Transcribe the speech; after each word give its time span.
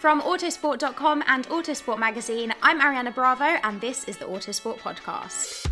From 0.00 0.22
Autosport.com 0.22 1.22
and 1.26 1.46
Autosport 1.48 1.98
Magazine, 1.98 2.54
I'm 2.62 2.80
Ariana 2.80 3.14
Bravo, 3.14 3.44
and 3.44 3.78
this 3.82 4.04
is 4.04 4.16
the 4.16 4.24
Autosport 4.24 4.78
Podcast. 4.78 5.66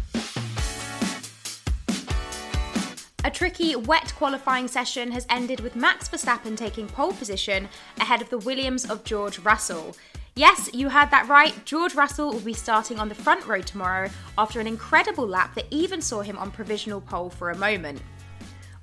A 3.24 3.30
tricky, 3.30 3.74
wet 3.74 4.12
qualifying 4.16 4.68
session 4.68 5.12
has 5.12 5.26
ended 5.30 5.60
with 5.60 5.74
Max 5.74 6.10
Verstappen 6.10 6.58
taking 6.58 6.88
pole 6.88 7.14
position 7.14 7.70
ahead 8.00 8.20
of 8.20 8.28
the 8.28 8.36
Williams 8.36 8.90
of 8.90 9.02
George 9.02 9.38
Russell. 9.38 9.96
Yes, 10.34 10.68
you 10.74 10.90
heard 10.90 11.10
that 11.10 11.26
right. 11.26 11.64
George 11.64 11.94
Russell 11.94 12.30
will 12.30 12.40
be 12.40 12.52
starting 12.52 12.98
on 12.98 13.08
the 13.08 13.14
front 13.14 13.46
row 13.46 13.62
tomorrow 13.62 14.10
after 14.36 14.60
an 14.60 14.66
incredible 14.66 15.26
lap 15.26 15.54
that 15.54 15.64
even 15.70 16.02
saw 16.02 16.20
him 16.20 16.36
on 16.36 16.50
provisional 16.50 17.00
pole 17.00 17.30
for 17.30 17.48
a 17.48 17.56
moment. 17.56 18.02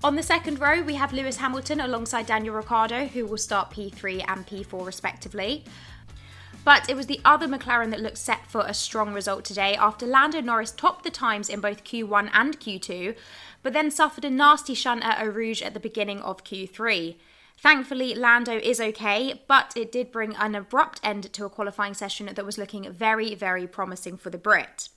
On 0.03 0.16
the 0.16 0.23
second 0.23 0.59
row, 0.59 0.81
we 0.83 0.95
have 0.95 1.13
Lewis 1.13 1.38
Hamilton 1.38 1.79
alongside 1.79 2.28
Daniel 2.28 2.56
Ricciardo, 2.56 3.07
who 3.07 3.25
will 3.25 3.38
start 3.38 3.72
P3 3.72 4.23
and 4.28 4.45
P4 4.45 4.85
respectively. 4.85 5.63
But 6.63 6.89
it 6.89 6.95
was 6.95 7.07
the 7.07 7.22
other 7.23 7.47
McLaren 7.47 7.91
that 7.91 8.00
looked 8.00 8.17
set 8.17 8.45
for 8.47 8.66
a 8.66 8.73
strong 8.73 9.13
result 9.13 9.45
today 9.45 9.75
after 9.75 10.05
Lando 10.05 10.41
Norris 10.41 10.72
topped 10.72 11.03
the 11.03 11.11
times 11.11 11.50
in 11.50 11.61
both 11.61 11.84
Q1 11.84 12.29
and 12.34 12.59
Q2, 12.59 13.16
but 13.63 13.73
then 13.73 13.89
suffered 13.89 14.25
a 14.25 14.29
nasty 14.29 14.73
shunt 14.73 15.03
at 15.03 15.22
Eau 15.22 15.29
Rouge 15.29 15.61
at 15.61 15.73
the 15.73 15.79
beginning 15.79 16.22
of 16.22 16.44
Q3. 16.44 17.16
Thankfully, 17.57 18.13
Lando 18.13 18.57
is 18.57 18.81
okay, 18.81 19.41
but 19.47 19.73
it 19.75 19.91
did 19.91 20.11
bring 20.11 20.35
an 20.35 20.55
abrupt 20.55 21.00
end 21.03 21.31
to 21.34 21.45
a 21.45 21.50
qualifying 21.50 21.94
session 21.94 22.29
that 22.34 22.45
was 22.45 22.57
looking 22.57 22.91
very, 22.91 23.34
very 23.34 23.66
promising 23.66 24.17
for 24.17 24.29
the 24.29 24.38
Brit. 24.38 24.89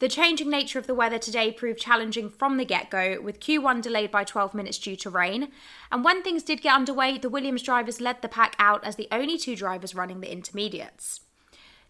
The 0.00 0.08
changing 0.08 0.48
nature 0.48 0.78
of 0.78 0.86
the 0.86 0.94
weather 0.94 1.18
today 1.18 1.50
proved 1.50 1.80
challenging 1.80 2.30
from 2.30 2.56
the 2.56 2.64
get 2.64 2.88
go, 2.88 3.20
with 3.20 3.40
Q1 3.40 3.82
delayed 3.82 4.12
by 4.12 4.22
12 4.22 4.54
minutes 4.54 4.78
due 4.78 4.94
to 4.94 5.10
rain. 5.10 5.48
And 5.90 6.04
when 6.04 6.22
things 6.22 6.44
did 6.44 6.62
get 6.62 6.76
underway, 6.76 7.18
the 7.18 7.28
Williams 7.28 7.62
drivers 7.62 8.00
led 8.00 8.22
the 8.22 8.28
pack 8.28 8.54
out 8.60 8.84
as 8.84 8.94
the 8.94 9.08
only 9.10 9.36
two 9.36 9.56
drivers 9.56 9.96
running 9.96 10.20
the 10.20 10.30
intermediates. 10.30 11.22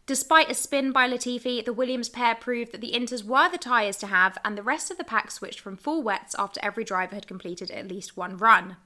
Despite 0.07 0.51
a 0.51 0.55
spin 0.55 0.91
by 0.91 1.07
Latifi, 1.07 1.63
the 1.63 1.75
Williams 1.75 2.09
pair 2.09 2.35
proved 2.35 2.73
that 2.73 2.81
the 2.81 2.93
Inters 2.93 3.25
were 3.25 3.51
the 3.51 3.59
tyres 3.59 3.99
to 3.99 4.07
have, 4.07 4.39
and 4.43 4.57
the 4.57 4.63
rest 4.63 4.91
of 4.91 4.97
the 4.97 5.05
pack 5.05 5.31
switched 5.31 5.61
from 5.61 5.77
full 5.77 6.03
wets 6.03 6.35
after 6.39 6.61
every 6.63 6.85
driver 6.85 7.15
had 7.15 7.27
completed 7.27 7.71
at 7.71 7.89
least 7.89 8.17
one 8.17 8.39
run. 8.39 8.77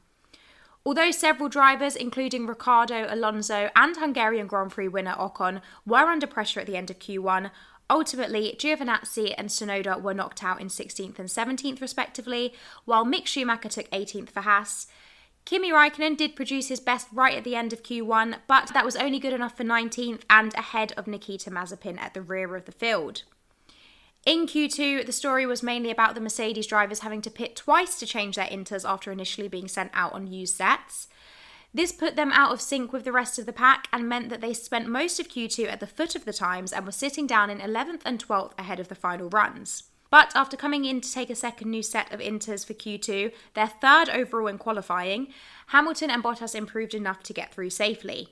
Although 0.84 1.12
several 1.12 1.49
drivers, 1.49 1.94
including 1.94 2.49
Ricciardo, 2.49 3.06
Alonso, 3.09 3.71
and 3.77 3.97
Hungarian 3.97 4.49
Grand 4.49 4.72
Prix 4.72 4.89
winner 4.89 5.15
Ocon, 5.15 5.60
were 5.87 6.10
under 6.10 6.27
pressure 6.27 6.59
at 6.59 6.66
the 6.66 6.77
end 6.77 6.91
of 6.91 6.99
Q1, 6.99 7.53
Ultimately, 7.91 8.56
Giovinazzi 8.59 9.34
and 9.37 9.48
Tsunoda 9.48 10.00
were 10.00 10.15
knocked 10.15 10.43
out 10.43 10.60
in 10.60 10.69
16th 10.69 11.19
and 11.19 11.28
17th, 11.28 11.81
respectively, 11.81 12.54
while 12.84 13.04
Mick 13.04 13.26
Schumacher 13.26 13.69
took 13.69 13.91
18th 13.91 14.31
for 14.31 14.41
Haas. 14.41 14.87
Kimi 15.44 15.72
Raikkonen 15.72 16.16
did 16.16 16.37
produce 16.37 16.69
his 16.69 16.81
best 16.81 17.09
right 17.12 17.37
at 17.37 17.44
the 17.44 17.56
end 17.56 17.72
of 17.72 17.82
Q1, 17.82 18.37
but 18.47 18.69
that 18.72 18.84
was 18.84 18.97
only 18.97 19.19
good 19.19 19.32
enough 19.32 19.56
for 19.56 19.65
19th 19.65 20.22
and 20.31 20.54
ahead 20.54 20.92
of 20.97 21.06
Nikita 21.06 21.50
Mazepin 21.50 21.98
at 21.98 22.15
the 22.15 22.22
rear 22.22 22.54
of 22.54 22.65
the 22.65 22.72
field. 22.72 23.25
In 24.25 24.47
Q2, 24.47 25.04
the 25.04 25.12
story 25.12 25.47
was 25.47 25.65
mainly 25.65 25.91
about 25.91 26.15
the 26.15 26.21
Mercedes 26.21 26.69
drivers 26.69 27.00
having 27.00 27.22
to 27.22 27.31
pit 27.31 27.56
twice 27.56 27.98
to 27.98 28.06
change 28.06 28.37
their 28.37 28.47
inters 28.47 28.88
after 28.88 29.10
initially 29.10 29.48
being 29.48 29.66
sent 29.66 29.91
out 29.94 30.12
on 30.12 30.28
used 30.28 30.54
sets. 30.54 31.09
This 31.75 31.93
put 31.93 32.16
them 32.16 32.33
out 32.33 32.53
of 32.53 32.60
sync 32.60 32.93
with 32.93 33.05
the 33.05 33.12
rest 33.12 33.38
of 33.38 33.47
the 33.47 33.53
pack 33.53 33.88
and 33.93 34.09
meant 34.09 34.28
that 34.28 34.43
they 34.43 34.53
spent 34.53 34.88
most 34.88 35.19
of 35.19 35.28
Q2 35.28 35.69
at 35.69 35.81
the 35.81 35.87
foot 35.87 36.15
of 36.15 36.27
the 36.27 36.33
times 36.33 36.72
and 36.72 36.84
were 36.84 36.93
sitting 36.93 37.27
down 37.27 37.49
in 37.49 37.59
11th 37.59 38.03
and 38.05 38.22
12th 38.22 38.53
ahead 38.59 38.78
of 38.78 38.88
the 38.88 38.94
final 38.94 39.31
runs. 39.31 39.84
But 40.10 40.37
after 40.37 40.59
coming 40.59 40.84
in 40.84 41.00
to 41.00 41.10
take 41.10 41.31
a 41.31 41.34
second 41.34 41.71
new 41.71 41.83
set 41.83 42.12
of 42.12 42.21
inters 42.21 42.66
for 42.66 42.75
Q2, 42.75 43.33
their 43.55 43.69
third 43.69 44.10
overall 44.10 44.49
in 44.49 44.59
qualifying, 44.59 45.28
Hamilton 45.69 46.10
and 46.10 46.22
Bottas 46.22 46.55
improved 46.55 46.93
enough 46.93 47.22
to 47.22 47.33
get 47.33 47.55
through 47.55 47.71
safely. 47.71 48.28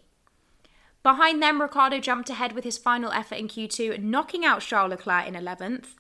Behind 1.03 1.43
them, 1.43 1.63
Ricciardo 1.63 1.99
jumped 1.99 2.29
ahead 2.29 2.53
with 2.53 2.65
his 2.65 2.77
final 2.77 3.11
effort 3.13 3.37
in 3.37 3.49
Q2, 3.49 4.03
knocking 4.03 4.45
out 4.45 4.61
Charles 4.61 4.91
Leclerc 4.91 5.27
in 5.27 5.33
11th. 5.33 5.95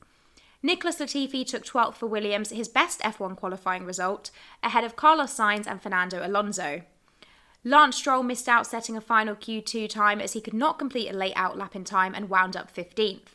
Nicholas 0.62 0.98
Latifi 0.98 1.46
took 1.46 1.64
12th 1.64 1.94
for 1.94 2.06
Williams, 2.06 2.50
his 2.50 2.68
best 2.68 3.00
F1 3.00 3.34
qualifying 3.34 3.86
result, 3.86 4.30
ahead 4.62 4.84
of 4.84 4.96
Carlos 4.96 5.34
Sainz 5.34 5.66
and 5.66 5.80
Fernando 5.80 6.20
Alonso. 6.22 6.82
Lance 7.62 7.96
Stroll 7.96 8.22
missed 8.22 8.48
out 8.48 8.66
setting 8.66 8.96
a 8.96 9.02
final 9.02 9.34
Q2 9.34 9.88
time 9.88 10.20
as 10.20 10.32
he 10.32 10.40
could 10.40 10.54
not 10.54 10.78
complete 10.78 11.10
a 11.10 11.16
late 11.16 11.34
out 11.36 11.58
lap 11.58 11.76
in 11.76 11.84
time 11.84 12.14
and 12.14 12.30
wound 12.30 12.56
up 12.56 12.74
15th. 12.74 13.34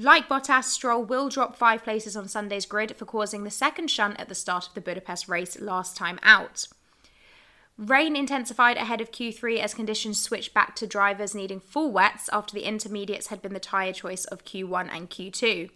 Like 0.00 0.28
Bottas, 0.28 0.64
Stroll 0.64 1.04
will 1.04 1.28
drop 1.28 1.56
five 1.56 1.82
places 1.82 2.16
on 2.16 2.28
Sunday's 2.28 2.66
grid 2.66 2.94
for 2.96 3.04
causing 3.04 3.42
the 3.42 3.50
second 3.50 3.90
shunt 3.90 4.20
at 4.20 4.28
the 4.28 4.34
start 4.34 4.68
of 4.68 4.74
the 4.74 4.80
Budapest 4.80 5.28
race 5.28 5.58
last 5.60 5.96
time 5.96 6.20
out. 6.22 6.68
Rain 7.76 8.14
intensified 8.14 8.76
ahead 8.76 9.00
of 9.00 9.10
Q3 9.10 9.58
as 9.58 9.74
conditions 9.74 10.22
switched 10.22 10.54
back 10.54 10.76
to 10.76 10.86
drivers 10.86 11.34
needing 11.34 11.58
full 11.58 11.90
wets 11.90 12.28
after 12.32 12.54
the 12.54 12.62
intermediates 12.62 13.26
had 13.26 13.42
been 13.42 13.54
the 13.54 13.60
tyre 13.60 13.92
choice 13.92 14.24
of 14.24 14.44
Q1 14.44 14.88
and 14.92 15.10
Q2. 15.10 15.70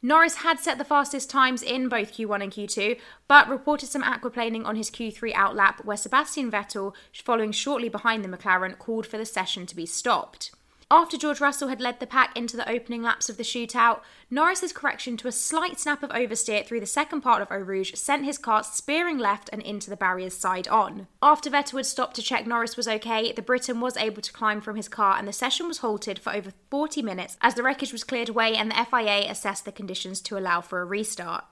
Norris 0.00 0.36
had 0.36 0.60
set 0.60 0.78
the 0.78 0.84
fastest 0.84 1.28
times 1.28 1.62
in 1.62 1.88
both 1.88 2.12
Q1 2.12 2.42
and 2.42 2.52
Q2, 2.52 2.98
but 3.26 3.48
reported 3.48 3.88
some 3.88 4.04
aquaplaning 4.04 4.64
on 4.64 4.76
his 4.76 4.90
Q3 4.90 5.32
outlap, 5.32 5.84
where 5.84 5.96
Sebastian 5.96 6.52
Vettel, 6.52 6.94
following 7.12 7.50
shortly 7.50 7.88
behind 7.88 8.24
the 8.24 8.28
McLaren, 8.28 8.78
called 8.78 9.06
for 9.06 9.18
the 9.18 9.26
session 9.26 9.66
to 9.66 9.74
be 9.74 9.86
stopped. 9.86 10.52
After 10.90 11.18
George 11.18 11.38
Russell 11.42 11.68
had 11.68 11.82
led 11.82 12.00
the 12.00 12.06
pack 12.06 12.34
into 12.34 12.56
the 12.56 12.66
opening 12.66 13.02
laps 13.02 13.28
of 13.28 13.36
the 13.36 13.42
shootout, 13.42 14.00
Norris's 14.30 14.72
correction 14.72 15.18
to 15.18 15.28
a 15.28 15.32
slight 15.32 15.78
snap 15.78 16.02
of 16.02 16.08
oversteer 16.10 16.64
through 16.64 16.80
the 16.80 16.86
second 16.86 17.20
part 17.20 17.42
of 17.42 17.52
Eau 17.52 17.58
Rouge 17.58 17.94
sent 17.94 18.24
his 18.24 18.38
car 18.38 18.64
spearing 18.64 19.18
left 19.18 19.50
and 19.52 19.60
into 19.60 19.90
the 19.90 19.98
barriers 19.98 20.32
side 20.32 20.66
on. 20.68 21.06
After 21.22 21.50
Vettel 21.50 21.76
had 21.76 21.84
stopped 21.84 22.16
to 22.16 22.22
check 22.22 22.46
Norris 22.46 22.78
was 22.78 22.88
okay, 22.88 23.32
the 23.32 23.42
Briton 23.42 23.82
was 23.82 23.98
able 23.98 24.22
to 24.22 24.32
climb 24.32 24.62
from 24.62 24.76
his 24.76 24.88
car 24.88 25.18
and 25.18 25.28
the 25.28 25.32
session 25.32 25.68
was 25.68 25.78
halted 25.78 26.18
for 26.18 26.34
over 26.34 26.52
40 26.70 27.02
minutes 27.02 27.36
as 27.42 27.52
the 27.54 27.62
wreckage 27.62 27.92
was 27.92 28.02
cleared 28.02 28.30
away 28.30 28.56
and 28.56 28.70
the 28.70 28.86
FIA 28.90 29.30
assessed 29.30 29.66
the 29.66 29.72
conditions 29.72 30.22
to 30.22 30.38
allow 30.38 30.62
for 30.62 30.80
a 30.80 30.86
restart. 30.86 31.44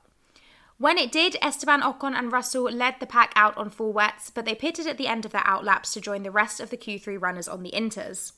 When 0.79 0.97
it 0.97 1.13
did, 1.13 1.37
Esteban 1.43 1.83
Ocon 1.83 2.15
and 2.15 2.33
Russell 2.33 2.71
led 2.71 3.01
the 3.01 3.07
pack 3.07 3.35
out 3.37 3.57
on 3.59 3.69
full 3.69 3.93
wets, 3.93 4.31
but 4.31 4.47
they 4.47 4.55
pitted 4.55 4.87
at 4.87 4.97
the 4.97 5.09
end 5.09 5.27
of 5.27 5.33
their 5.33 5.47
outlaps 5.47 5.93
to 5.93 6.01
join 6.01 6.23
the 6.23 6.31
rest 6.31 6.59
of 6.59 6.71
the 6.71 6.77
Q3 6.79 7.21
runners 7.21 7.49
on 7.49 7.63
the 7.63 7.73
Inters. 7.73 8.33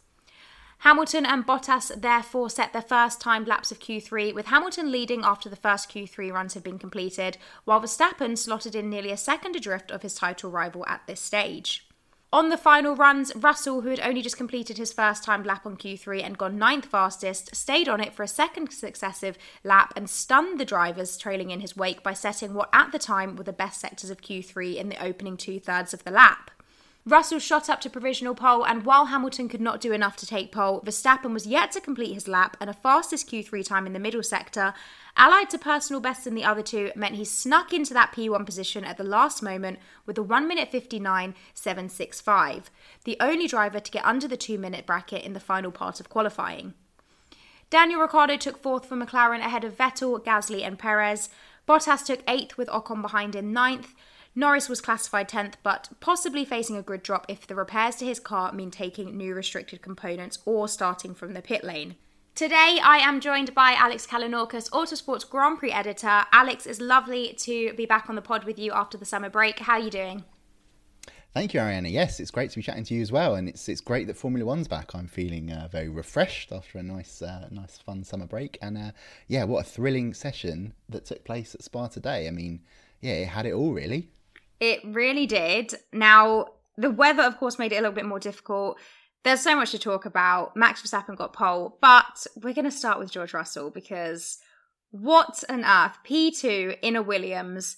Hamilton 0.82 1.26
and 1.26 1.44
Bottas 1.44 2.00
therefore 2.00 2.48
set 2.48 2.72
their 2.72 2.82
first 2.82 3.20
timed 3.20 3.48
laps 3.48 3.72
of 3.72 3.80
Q3, 3.80 4.32
with 4.32 4.46
Hamilton 4.46 4.92
leading 4.92 5.24
after 5.24 5.48
the 5.48 5.56
first 5.56 5.90
Q3 5.90 6.32
runs 6.32 6.54
had 6.54 6.62
been 6.62 6.78
completed, 6.78 7.36
while 7.64 7.80
Verstappen 7.80 8.38
slotted 8.38 8.76
in 8.76 8.88
nearly 8.88 9.10
a 9.10 9.16
second 9.16 9.56
adrift 9.56 9.90
of 9.90 10.02
his 10.02 10.14
title 10.14 10.50
rival 10.50 10.86
at 10.86 11.02
this 11.06 11.20
stage. 11.20 11.84
On 12.30 12.50
the 12.50 12.58
final 12.58 12.94
runs, 12.94 13.34
Russell, 13.34 13.80
who 13.80 13.88
had 13.88 14.00
only 14.00 14.20
just 14.20 14.36
completed 14.36 14.76
his 14.76 14.92
first 14.92 15.24
timed 15.24 15.46
lap 15.46 15.64
on 15.64 15.78
Q3 15.78 16.22
and 16.22 16.36
gone 16.36 16.58
ninth 16.58 16.84
fastest, 16.84 17.56
stayed 17.56 17.88
on 17.88 18.02
it 18.02 18.12
for 18.12 18.22
a 18.22 18.28
second 18.28 18.70
successive 18.70 19.38
lap 19.64 19.94
and 19.96 20.10
stunned 20.10 20.60
the 20.60 20.66
drivers 20.66 21.16
trailing 21.16 21.50
in 21.50 21.60
his 21.60 21.74
wake 21.74 22.02
by 22.02 22.12
setting 22.12 22.52
what 22.52 22.68
at 22.72 22.92
the 22.92 22.98
time 22.98 23.34
were 23.34 23.44
the 23.44 23.52
best 23.52 23.80
sectors 23.80 24.10
of 24.10 24.20
Q3 24.20 24.76
in 24.76 24.90
the 24.90 25.02
opening 25.02 25.38
two 25.38 25.58
thirds 25.58 25.94
of 25.94 26.04
the 26.04 26.10
lap. 26.10 26.50
Russell 27.08 27.38
shot 27.38 27.70
up 27.70 27.80
to 27.80 27.88
provisional 27.88 28.34
pole, 28.34 28.66
and 28.66 28.84
while 28.84 29.06
Hamilton 29.06 29.48
could 29.48 29.62
not 29.62 29.80
do 29.80 29.92
enough 29.92 30.14
to 30.16 30.26
take 30.26 30.52
pole, 30.52 30.82
Verstappen 30.82 31.32
was 31.32 31.46
yet 31.46 31.72
to 31.72 31.80
complete 31.80 32.12
his 32.12 32.28
lap, 32.28 32.54
and 32.60 32.68
a 32.68 32.74
fastest 32.74 33.30
Q3 33.30 33.64
time 33.64 33.86
in 33.86 33.94
the 33.94 33.98
middle 33.98 34.22
sector, 34.22 34.74
allied 35.16 35.48
to 35.50 35.58
personal 35.58 36.02
bests 36.02 36.26
in 36.26 36.34
the 36.34 36.44
other 36.44 36.60
two, 36.60 36.92
meant 36.94 37.14
he 37.14 37.24
snuck 37.24 37.72
into 37.72 37.94
that 37.94 38.12
P1 38.12 38.44
position 38.44 38.84
at 38.84 38.98
the 38.98 39.04
last 39.04 39.42
moment 39.42 39.78
with 40.04 40.18
a 40.18 40.22
1 40.22 40.46
minute 40.46 40.70
59.765, 40.70 42.64
the 43.04 43.16
only 43.20 43.46
driver 43.46 43.80
to 43.80 43.90
get 43.90 44.04
under 44.04 44.28
the 44.28 44.36
2 44.36 44.58
minute 44.58 44.84
bracket 44.84 45.24
in 45.24 45.32
the 45.32 45.40
final 45.40 45.70
part 45.70 46.00
of 46.00 46.10
qualifying. 46.10 46.74
Daniel 47.70 48.02
Ricciardo 48.02 48.36
took 48.36 48.60
fourth 48.62 48.84
for 48.84 48.96
McLaren 48.96 49.40
ahead 49.40 49.64
of 49.64 49.78
Vettel, 49.78 50.22
Gasly, 50.22 50.62
and 50.62 50.78
Perez. 50.78 51.30
Bottas 51.66 52.04
took 52.04 52.20
eighth 52.28 52.58
with 52.58 52.68
Ocon 52.68 53.00
behind 53.00 53.34
in 53.34 53.54
ninth. 53.54 53.94
Norris 54.38 54.68
was 54.68 54.80
classified 54.80 55.28
10th, 55.28 55.54
but 55.64 55.88
possibly 55.98 56.44
facing 56.44 56.76
a 56.76 56.82
grid 56.82 57.02
drop 57.02 57.26
if 57.28 57.44
the 57.44 57.56
repairs 57.56 57.96
to 57.96 58.04
his 58.04 58.20
car 58.20 58.52
mean 58.52 58.70
taking 58.70 59.16
new 59.16 59.34
restricted 59.34 59.82
components 59.82 60.38
or 60.44 60.68
starting 60.68 61.12
from 61.12 61.34
the 61.34 61.42
pit 61.42 61.64
lane. 61.64 61.96
Today, 62.36 62.78
I 62.80 62.98
am 62.98 63.18
joined 63.18 63.52
by 63.52 63.72
Alex 63.72 64.06
Kalinauskas, 64.06 64.70
Autosports 64.70 65.28
Grand 65.28 65.58
Prix 65.58 65.72
editor. 65.72 66.24
Alex, 66.30 66.66
it's 66.66 66.80
lovely 66.80 67.34
to 67.38 67.72
be 67.72 67.84
back 67.84 68.08
on 68.08 68.14
the 68.14 68.22
pod 68.22 68.44
with 68.44 68.60
you 68.60 68.70
after 68.70 68.96
the 68.96 69.04
summer 69.04 69.28
break. 69.28 69.58
How 69.58 69.72
are 69.72 69.80
you 69.80 69.90
doing? 69.90 70.22
Thank 71.34 71.52
you, 71.52 71.58
Ariana. 71.58 71.90
Yes, 71.90 72.20
it's 72.20 72.30
great 72.30 72.50
to 72.50 72.56
be 72.58 72.62
chatting 72.62 72.84
to 72.84 72.94
you 72.94 73.02
as 73.02 73.10
well, 73.10 73.34
and 73.34 73.48
it's 73.48 73.68
it's 73.68 73.80
great 73.80 74.06
that 74.06 74.16
Formula 74.16 74.46
One's 74.46 74.68
back. 74.68 74.94
I'm 74.94 75.08
feeling 75.08 75.50
uh, 75.50 75.66
very 75.66 75.88
refreshed 75.88 76.52
after 76.52 76.78
a 76.78 76.82
nice, 76.84 77.22
uh, 77.22 77.48
nice, 77.50 77.78
fun 77.78 78.04
summer 78.04 78.26
break, 78.28 78.56
and 78.62 78.78
uh, 78.78 78.92
yeah, 79.26 79.42
what 79.42 79.66
a 79.66 79.68
thrilling 79.68 80.14
session 80.14 80.74
that 80.88 81.06
took 81.06 81.24
place 81.24 81.56
at 81.56 81.64
Spa 81.64 81.88
today. 81.88 82.28
I 82.28 82.30
mean, 82.30 82.60
yeah, 83.00 83.14
it 83.14 83.26
had 83.26 83.44
it 83.44 83.52
all 83.52 83.72
really. 83.72 84.12
It 84.60 84.80
really 84.84 85.26
did. 85.26 85.74
Now, 85.92 86.46
the 86.76 86.90
weather, 86.90 87.22
of 87.22 87.38
course, 87.38 87.58
made 87.58 87.72
it 87.72 87.76
a 87.76 87.80
little 87.80 87.92
bit 87.92 88.04
more 88.04 88.20
difficult. 88.20 88.78
There's 89.24 89.40
so 89.40 89.56
much 89.56 89.72
to 89.72 89.78
talk 89.78 90.04
about. 90.04 90.56
Max 90.56 90.82
Verstappen 90.82 91.16
got 91.16 91.32
pole, 91.32 91.78
but 91.80 92.26
we're 92.36 92.54
going 92.54 92.64
to 92.64 92.70
start 92.70 92.98
with 92.98 93.12
George 93.12 93.34
Russell 93.34 93.70
because 93.70 94.38
what 94.90 95.42
on 95.48 95.64
earth? 95.64 95.98
P2 96.08 96.78
in 96.82 96.96
a 96.96 97.02
Williams. 97.02 97.76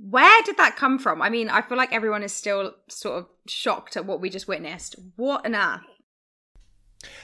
Where 0.00 0.42
did 0.42 0.56
that 0.56 0.76
come 0.76 0.98
from? 0.98 1.22
I 1.22 1.30
mean, 1.30 1.48
I 1.48 1.62
feel 1.62 1.76
like 1.76 1.92
everyone 1.92 2.22
is 2.22 2.32
still 2.32 2.74
sort 2.88 3.18
of 3.18 3.26
shocked 3.46 3.96
at 3.96 4.06
what 4.06 4.20
we 4.20 4.30
just 4.30 4.48
witnessed. 4.48 4.96
What 5.16 5.44
on 5.44 5.54
earth? 5.54 5.82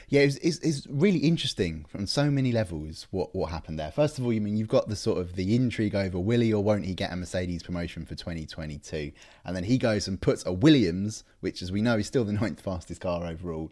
Yeah, 0.09 0.21
it's, 0.21 0.37
it's, 0.37 0.59
it's, 0.59 0.87
really 0.89 1.19
interesting 1.19 1.85
from 1.89 2.07
so 2.07 2.31
many 2.31 2.53
levels 2.53 3.09
what, 3.11 3.35
what 3.35 3.51
happened 3.51 3.79
there. 3.79 3.91
First 3.91 4.19
of 4.19 4.25
all, 4.25 4.33
you 4.33 4.41
mean 4.41 4.57
you've 4.57 4.69
got 4.69 4.89
the 4.89 4.95
sort 4.95 5.19
of 5.19 5.35
the 5.35 5.55
intrigue 5.57 5.97
over 5.97 6.19
will 6.19 6.41
he 6.41 6.53
or 6.53 6.63
won't 6.63 6.85
he 6.85 6.95
get 6.95 7.13
a 7.13 7.17
Mercedes 7.17 7.63
promotion 7.63 8.05
for 8.07 8.15
2022, 8.15 9.11
and 9.45 9.57
then 9.57 9.65
he 9.65 9.77
goes 9.77 10.07
and 10.07 10.21
puts 10.21 10.47
a 10.47 10.53
Williams, 10.53 11.25
which 11.41 11.61
as 11.61 11.73
we 11.73 11.83
know 11.83 11.99
is 11.99 12.07
still 12.07 12.25
the 12.25 12.33
ninth 12.41 12.61
fastest 12.61 13.01
car 13.01 13.27
overall, 13.27 13.71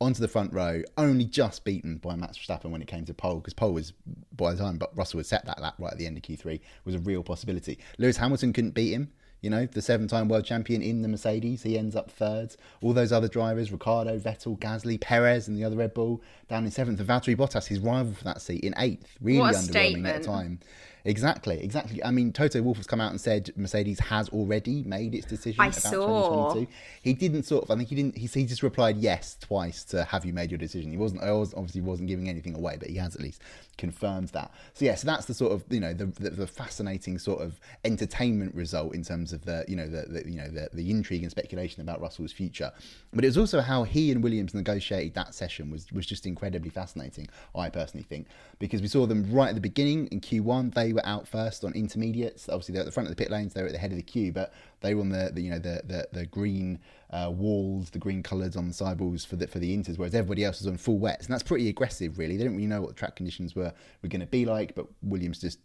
onto 0.00 0.20
the 0.20 0.28
front 0.28 0.52
row, 0.52 0.82
only 0.98 1.24
just 1.24 1.64
beaten 1.64 1.98
by 1.98 2.16
Max 2.16 2.36
Verstappen 2.36 2.70
when 2.70 2.82
it 2.82 2.88
came 2.88 3.04
to 3.04 3.14
pole, 3.14 3.36
because 3.36 3.54
pole 3.54 3.72
was 3.72 3.92
by 4.36 4.52
the 4.52 4.58
time 4.58 4.76
but 4.76 4.96
Russell 4.96 5.18
had 5.18 5.26
set 5.26 5.46
that 5.46 5.60
lap 5.60 5.74
right 5.78 5.92
at 5.92 5.98
the 5.98 6.06
end 6.06 6.16
of 6.16 6.22
Q3 6.24 6.60
was 6.84 6.96
a 6.96 6.98
real 6.98 7.22
possibility. 7.22 7.78
Lewis 7.98 8.16
Hamilton 8.16 8.52
couldn't 8.52 8.74
beat 8.74 8.92
him. 8.92 9.12
You 9.44 9.50
know, 9.50 9.66
the 9.66 9.82
seven 9.82 10.08
time 10.08 10.30
world 10.30 10.46
champion 10.46 10.80
in 10.80 11.02
the 11.02 11.08
Mercedes, 11.08 11.62
he 11.64 11.76
ends 11.76 11.94
up 11.94 12.10
third. 12.10 12.56
All 12.80 12.94
those 12.94 13.12
other 13.12 13.28
drivers, 13.28 13.70
Ricciardo, 13.70 14.18
Vettel, 14.18 14.58
Gasly, 14.58 14.98
Perez, 14.98 15.48
and 15.48 15.54
the 15.54 15.64
other 15.64 15.76
Red 15.76 15.92
Bull 15.92 16.22
down 16.48 16.64
in 16.64 16.70
seventh. 16.70 16.98
And 16.98 17.06
Valtteri 17.06 17.36
Bottas, 17.36 17.66
his 17.66 17.78
rival 17.78 18.14
for 18.14 18.24
that 18.24 18.40
seat, 18.40 18.64
in 18.64 18.72
eighth. 18.78 19.18
Really 19.20 19.40
underwhelming 19.40 19.70
statement. 19.70 20.06
at 20.06 20.22
the 20.22 20.26
time. 20.26 20.60
Exactly, 21.06 21.62
exactly. 21.62 22.02
I 22.02 22.10
mean, 22.10 22.32
Toto 22.32 22.62
Wolff 22.62 22.78
has 22.78 22.86
come 22.86 23.02
out 23.02 23.10
and 23.10 23.20
said 23.20 23.50
Mercedes 23.54 24.00
has 24.00 24.30
already 24.30 24.82
made 24.84 25.14
its 25.14 25.26
decision 25.26 25.60
I 25.60 25.66
about 25.66 25.74
saw. 25.82 26.54
2022. 26.54 26.72
He 27.02 27.12
didn't 27.12 27.42
sort 27.42 27.64
of. 27.64 27.70
I 27.70 27.76
think 27.76 27.90
he 27.90 27.94
didn't. 27.96 28.16
He, 28.16 28.26
he 28.26 28.46
just 28.46 28.62
replied 28.62 28.96
yes 28.96 29.36
twice 29.38 29.84
to 29.84 30.04
"Have 30.04 30.24
you 30.24 30.32
made 30.32 30.50
your 30.50 30.56
decision?" 30.56 30.90
He 30.90 30.96
wasn't. 30.96 31.22
I 31.22 31.32
was, 31.32 31.52
obviously 31.52 31.82
wasn't 31.82 32.08
giving 32.08 32.30
anything 32.30 32.54
away, 32.54 32.78
but 32.80 32.88
he 32.88 32.96
has 32.96 33.14
at 33.14 33.20
least 33.20 33.42
confirmed 33.78 34.28
that. 34.28 34.52
So 34.72 34.84
yeah, 34.84 34.94
so 34.94 35.06
that's 35.06 35.26
the 35.26 35.34
sort 35.34 35.52
of 35.52 35.64
you 35.70 35.80
know 35.80 35.92
the, 35.92 36.06
the, 36.06 36.30
the 36.30 36.46
fascinating 36.46 37.18
sort 37.18 37.42
of 37.42 37.60
entertainment 37.84 38.54
result 38.54 38.94
in 38.94 39.02
terms 39.02 39.32
of 39.32 39.44
the 39.44 39.64
you 39.68 39.76
know 39.76 39.88
the, 39.88 40.02
the 40.02 40.30
you 40.30 40.36
know 40.36 40.48
the, 40.48 40.68
the 40.72 40.90
intrigue 40.90 41.22
and 41.22 41.30
speculation 41.30 41.82
about 41.82 42.00
Russell's 42.00 42.32
future. 42.32 42.72
But 43.12 43.24
it 43.24 43.28
was 43.28 43.38
also 43.38 43.60
how 43.60 43.84
he 43.84 44.10
and 44.10 44.22
Williams 44.22 44.54
negotiated 44.54 45.14
that 45.14 45.34
session 45.34 45.70
was 45.70 45.90
was 45.92 46.06
just 46.06 46.26
incredibly 46.26 46.70
fascinating. 46.70 47.28
I 47.54 47.68
personally 47.70 48.04
think 48.04 48.28
because 48.58 48.80
we 48.82 48.88
saw 48.88 49.06
them 49.06 49.30
right 49.32 49.48
at 49.48 49.54
the 49.54 49.60
beginning 49.60 50.06
in 50.08 50.20
Q1. 50.20 50.74
They 50.74 50.92
were 50.92 51.04
out 51.04 51.26
first 51.28 51.64
on 51.64 51.72
intermediates. 51.72 52.48
Obviously, 52.48 52.72
they're 52.72 52.82
at 52.82 52.86
the 52.86 52.92
front 52.92 53.08
of 53.08 53.16
the 53.16 53.22
pit 53.22 53.30
lanes. 53.30 53.54
They're 53.54 53.66
at 53.66 53.72
the 53.72 53.78
head 53.78 53.90
of 53.90 53.96
the 53.96 54.02
queue, 54.02 54.32
but 54.32 54.52
they 54.80 54.94
were 54.94 55.00
on 55.00 55.10
the, 55.10 55.30
the 55.32 55.42
you 55.42 55.50
know 55.50 55.58
the 55.58 55.82
the, 55.84 56.08
the 56.12 56.26
green 56.26 56.78
uh, 57.10 57.30
walls, 57.34 57.90
the 57.90 57.98
green 57.98 58.22
colours 58.22 58.56
on 58.56 58.68
the 58.68 58.74
sidewalls 58.74 59.24
for 59.24 59.36
the 59.36 59.46
for 59.46 59.58
the 59.58 59.76
inters, 59.76 59.98
whereas 59.98 60.14
everybody 60.14 60.44
else 60.44 60.60
was 60.60 60.66
on 60.66 60.76
full 60.76 60.98
wets, 60.98 61.26
and 61.26 61.32
that's 61.32 61.42
pretty 61.42 61.68
aggressive. 61.68 62.18
Really, 62.18 62.36
they 62.36 62.44
didn't 62.44 62.56
really 62.56 62.68
know 62.68 62.80
what 62.80 62.88
the 62.88 62.94
track 62.94 63.16
conditions 63.16 63.54
were 63.54 63.72
were 64.02 64.08
going 64.08 64.20
to 64.20 64.26
be 64.26 64.44
like, 64.44 64.74
but 64.74 64.86
Williams 65.02 65.40
just 65.40 65.58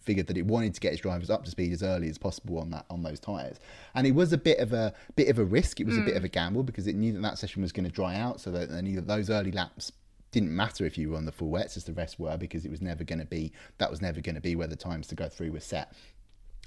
figured 0.00 0.26
that 0.26 0.38
it 0.38 0.46
wanted 0.46 0.72
to 0.72 0.80
get 0.80 0.92
its 0.92 1.02
drivers 1.02 1.28
up 1.28 1.44
to 1.44 1.50
speed 1.50 1.72
as 1.72 1.82
early 1.82 2.08
as 2.08 2.16
possible 2.16 2.58
on 2.58 2.70
that 2.70 2.86
on 2.88 3.02
those 3.02 3.20
tires 3.20 3.58
and 3.94 4.06
it 4.06 4.12
was 4.12 4.32
a 4.32 4.38
bit 4.38 4.58
of 4.58 4.72
a 4.72 4.94
bit 5.14 5.28
of 5.28 5.38
a 5.38 5.44
risk 5.44 5.78
it 5.78 5.86
was 5.86 5.94
mm. 5.96 6.02
a 6.02 6.04
bit 6.06 6.16
of 6.16 6.24
a 6.24 6.28
gamble 6.28 6.62
because 6.62 6.86
it 6.86 6.96
knew 6.96 7.12
that 7.12 7.20
that 7.20 7.36
session 7.36 7.60
was 7.60 7.70
going 7.70 7.84
to 7.84 7.92
dry 7.92 8.16
out 8.16 8.40
so 8.40 8.50
that 8.50 8.70
they 8.70 8.80
knew 8.80 8.96
that 8.96 9.06
those 9.06 9.28
early 9.28 9.52
laps 9.52 9.92
didn't 10.32 10.54
matter 10.54 10.86
if 10.86 10.96
you 10.96 11.10
were 11.10 11.16
on 11.16 11.24
the 11.24 11.32
full 11.32 11.48
wets 11.48 11.76
as 11.76 11.84
the 11.84 11.92
rest 11.92 12.18
were 12.18 12.36
because 12.36 12.64
it 12.64 12.70
was 12.70 12.80
never 12.80 13.04
going 13.04 13.18
to 13.18 13.26
be 13.26 13.52
that 13.78 13.90
was 13.90 14.00
never 14.00 14.20
going 14.20 14.34
to 14.34 14.40
be 14.40 14.54
where 14.54 14.68
the 14.68 14.76
times 14.76 15.06
to 15.08 15.14
go 15.14 15.28
through 15.28 15.52
were 15.52 15.60
set. 15.60 15.92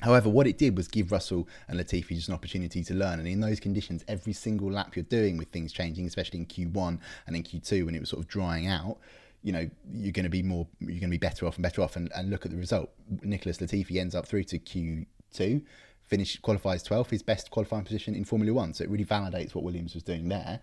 However, 0.03 0.27
what 0.27 0.48
it 0.48 0.57
did 0.57 0.75
was 0.75 0.89
give 0.89 1.13
Russell 1.13 1.48
and 1.69 1.79
Latifi 1.79 2.10
just 2.10 2.27
an 2.27 2.33
opportunity 2.33 2.83
to 2.83 2.93
learn. 2.93 3.19
And 3.19 3.27
in 3.27 3.39
those 3.39 3.62
conditions, 3.62 4.03
every 4.10 4.33
single 4.33 4.69
lap 4.69 4.98
you're 4.98 5.03
doing 5.03 5.38
with 5.38 5.48
things 5.48 5.72
changing, 5.72 6.05
especially 6.05 6.39
in 6.39 6.45
Q1 6.45 7.00
and 7.25 7.36
in 7.38 7.43
Q2 7.43 7.86
when 7.86 7.95
it 7.95 8.01
was 8.01 8.10
sort 8.10 8.22
of 8.22 8.27
drying 8.27 8.67
out, 8.67 8.98
you 9.43 9.53
know, 9.53 9.69
you're 9.93 10.12
going 10.12 10.25
to 10.25 10.29
be 10.29 10.43
more, 10.43 10.67
you're 10.81 11.00
going 11.00 11.01
to 11.01 11.07
be 11.07 11.17
better 11.17 11.48
off 11.48 11.55
and 11.55 11.63
better 11.63 11.81
off. 11.81 11.95
And, 11.95 12.12
and 12.15 12.29
look 12.29 12.45
at 12.45 12.51
the 12.51 12.57
result. 12.57 12.91
Nicholas 13.22 13.60
Latifi 13.60 13.95
ends 13.95 14.13
up 14.13 14.25
through 14.25 14.43
to 14.43 14.60
Q2 14.60 15.63
finished 16.03 16.41
qualifies 16.41 16.83
12th, 16.83 17.10
his 17.10 17.24
best 17.24 17.50
qualifying 17.50 17.86
position 17.86 18.13
in 18.13 18.25
Formula 18.25 18.53
One. 18.53 18.74
So 18.74 18.83
it 18.83 18.89
really 18.89 19.05
validates 19.05 19.55
what 19.55 19.63
Williams 19.63 19.93
was 19.93 20.03
doing 20.03 20.27
there. 20.27 20.60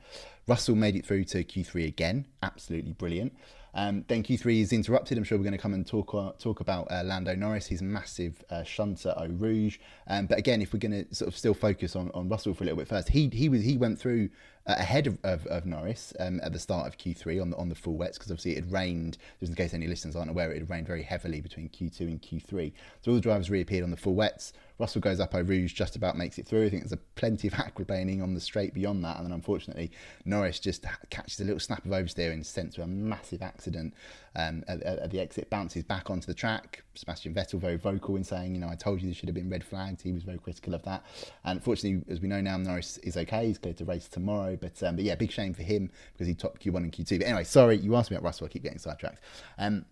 Russell 0.47 0.77
made 0.77 0.97
it 0.97 1.07
through 1.07 1.25
to 1.25 1.43
Q3 1.43 1.89
again, 1.89 2.27
absolutely 2.43 2.93
brilliant. 2.93 3.33
Um, 3.75 4.05
then 4.09 4.23
Q3 4.23 4.61
is 4.61 4.73
interrupted. 4.73 5.17
I'm 5.19 5.25
sure 5.25 5.39
we're 5.39 5.45
going 5.45 5.53
to 5.53 5.59
come 5.59 5.75
and 5.75 5.87
talk 5.87 6.15
uh, 6.15 6.33
talk 6.39 6.61
about 6.61 6.91
uh, 6.91 7.03
Lando 7.05 7.35
Norris, 7.35 7.67
his 7.67 7.83
massive 7.83 8.43
uh, 8.51 8.63
shunter 8.63 9.15
Eau 9.17 9.29
Rouge. 9.29 9.79
Um, 10.07 10.27
but 10.27 10.39
again, 10.39 10.61
if 10.61 10.73
we're 10.73 10.81
going 10.81 11.05
to 11.05 11.15
sort 11.15 11.29
of 11.29 11.37
still 11.37 11.55
focus 11.55 11.97
on, 11.97 12.11
on 12.15 12.29
Russell 12.29 12.55
for 12.55 12.65
a 12.65 12.67
little 12.67 12.79
bit 12.79 12.89
first, 12.89 13.09
he 13.09 13.29
he 13.33 13.49
was 13.49 13.63
he 13.63 13.77
went 13.77 13.99
through 13.99 14.31
ahead 14.67 15.07
of, 15.07 15.19
of, 15.25 15.47
of 15.47 15.67
Norris 15.67 16.13
um, 16.21 16.41
at 16.43 16.53
the 16.53 16.59
start 16.59 16.87
of 16.87 16.99
Q3 16.99 17.41
on 17.41 17.51
the 17.51 17.57
on 17.57 17.69
the 17.69 17.75
full 17.75 17.97
wets 17.97 18.19
because 18.19 18.31
obviously 18.31 18.53
it 18.53 18.65
had 18.65 18.73
rained. 18.73 19.19
Just 19.41 19.51
in 19.51 19.57
case 19.57 19.75
any 19.75 19.87
listeners 19.87 20.17
aren't 20.17 20.31
aware, 20.31 20.53
it 20.53 20.59
had 20.59 20.71
rained 20.71 20.87
very 20.87 21.03
heavily 21.03 21.41
between 21.41 21.69
Q2 21.69 22.01
and 22.01 22.23
Q3. 22.23 22.73
So 23.03 23.11
all 23.11 23.15
the 23.15 23.21
drivers 23.21 23.51
reappeared 23.51 23.85
on 23.85 23.91
the 23.91 23.97
full 23.97 24.15
wets. 24.15 24.53
Russell 24.79 25.03
goes 25.03 25.21
up 25.21 25.35
Eau 25.35 25.43
Rouge, 25.43 25.75
just 25.75 25.95
about 25.95 26.17
makes 26.17 26.39
it 26.39 26.47
through. 26.47 26.65
I 26.65 26.71
think 26.71 26.83
there's 26.83 26.93
a 26.93 26.97
plenty 27.15 27.49
of 27.49 27.55
aquaplaning 27.55 28.23
on 28.23 28.35
the 28.35 28.41
straight 28.41 28.73
beyond 28.73 29.05
that, 29.05 29.17
and 29.19 29.27
then 29.27 29.33
unfortunately 29.33 29.91
Norris 30.25 30.59
just 30.59 30.85
catches 31.11 31.41
a 31.41 31.45
little 31.45 31.61
snap 31.61 31.85
of 31.85 31.91
oversteer 31.91 32.33
and 32.33 32.45
sent 32.45 32.73
to 32.75 32.83
a 32.83 32.87
massive 32.87 33.43
accident 33.43 33.95
um, 34.37 34.63
at, 34.69 34.83
at, 34.83 35.11
the 35.11 35.21
exit, 35.21 35.51
bounces 35.51 35.83
back 35.83 36.11
onto 36.11 36.27
the 36.27 36.35
track. 36.35 36.83
Sebastian 36.95 37.35
Vettel 37.35 37.59
very 37.59 37.77
vocal 37.77 38.17
in 38.17 38.25
saying, 38.25 38.55
you 38.55 38.61
know, 38.61 38.69
I 38.69 38.77
told 38.77 39.01
you 39.03 39.09
this 39.09 39.17
should 39.17 39.29
have 39.29 39.35
been 39.35 39.51
red 39.51 39.65
flagged. 39.65 40.03
He 40.03 40.13
was 40.13 40.23
very 40.23 40.39
critical 40.39 40.75
of 40.75 40.83
that, 40.85 41.05
and 41.45 41.59
unfortunately, 41.59 42.05
as 42.13 42.21
we 42.21 42.29
know 42.29 42.41
now, 42.41 42.57
Norris 42.57 42.99
is 42.99 43.17
okay. 43.17 43.47
He's 43.47 43.59
cleared 43.59 43.79
to 43.79 43.85
race 43.85 44.09
tomorrow, 44.09 44.57
but 44.57 44.83
um, 44.83 44.97
but 44.97 45.05
yeah, 45.05 45.15
big 45.15 45.33
shame 45.33 45.55
for 45.55 45.63
him 45.63 45.91
because 46.13 46.27
he 46.27 46.35
topped 46.35 46.65
Q1 46.65 46.77
and 46.77 46.93
Q2. 46.93 47.19
But 47.19 47.27
anyway, 47.27 47.45
sorry, 47.45 47.77
you 47.77 47.97
asked 47.97 48.11
me 48.11 48.17
about 48.17 48.25
Russell. 48.25 48.47
I 48.47 48.49
keep 48.49 48.63
getting 48.63 48.79
sidetracked. 48.79 49.21
Um, 49.59 49.85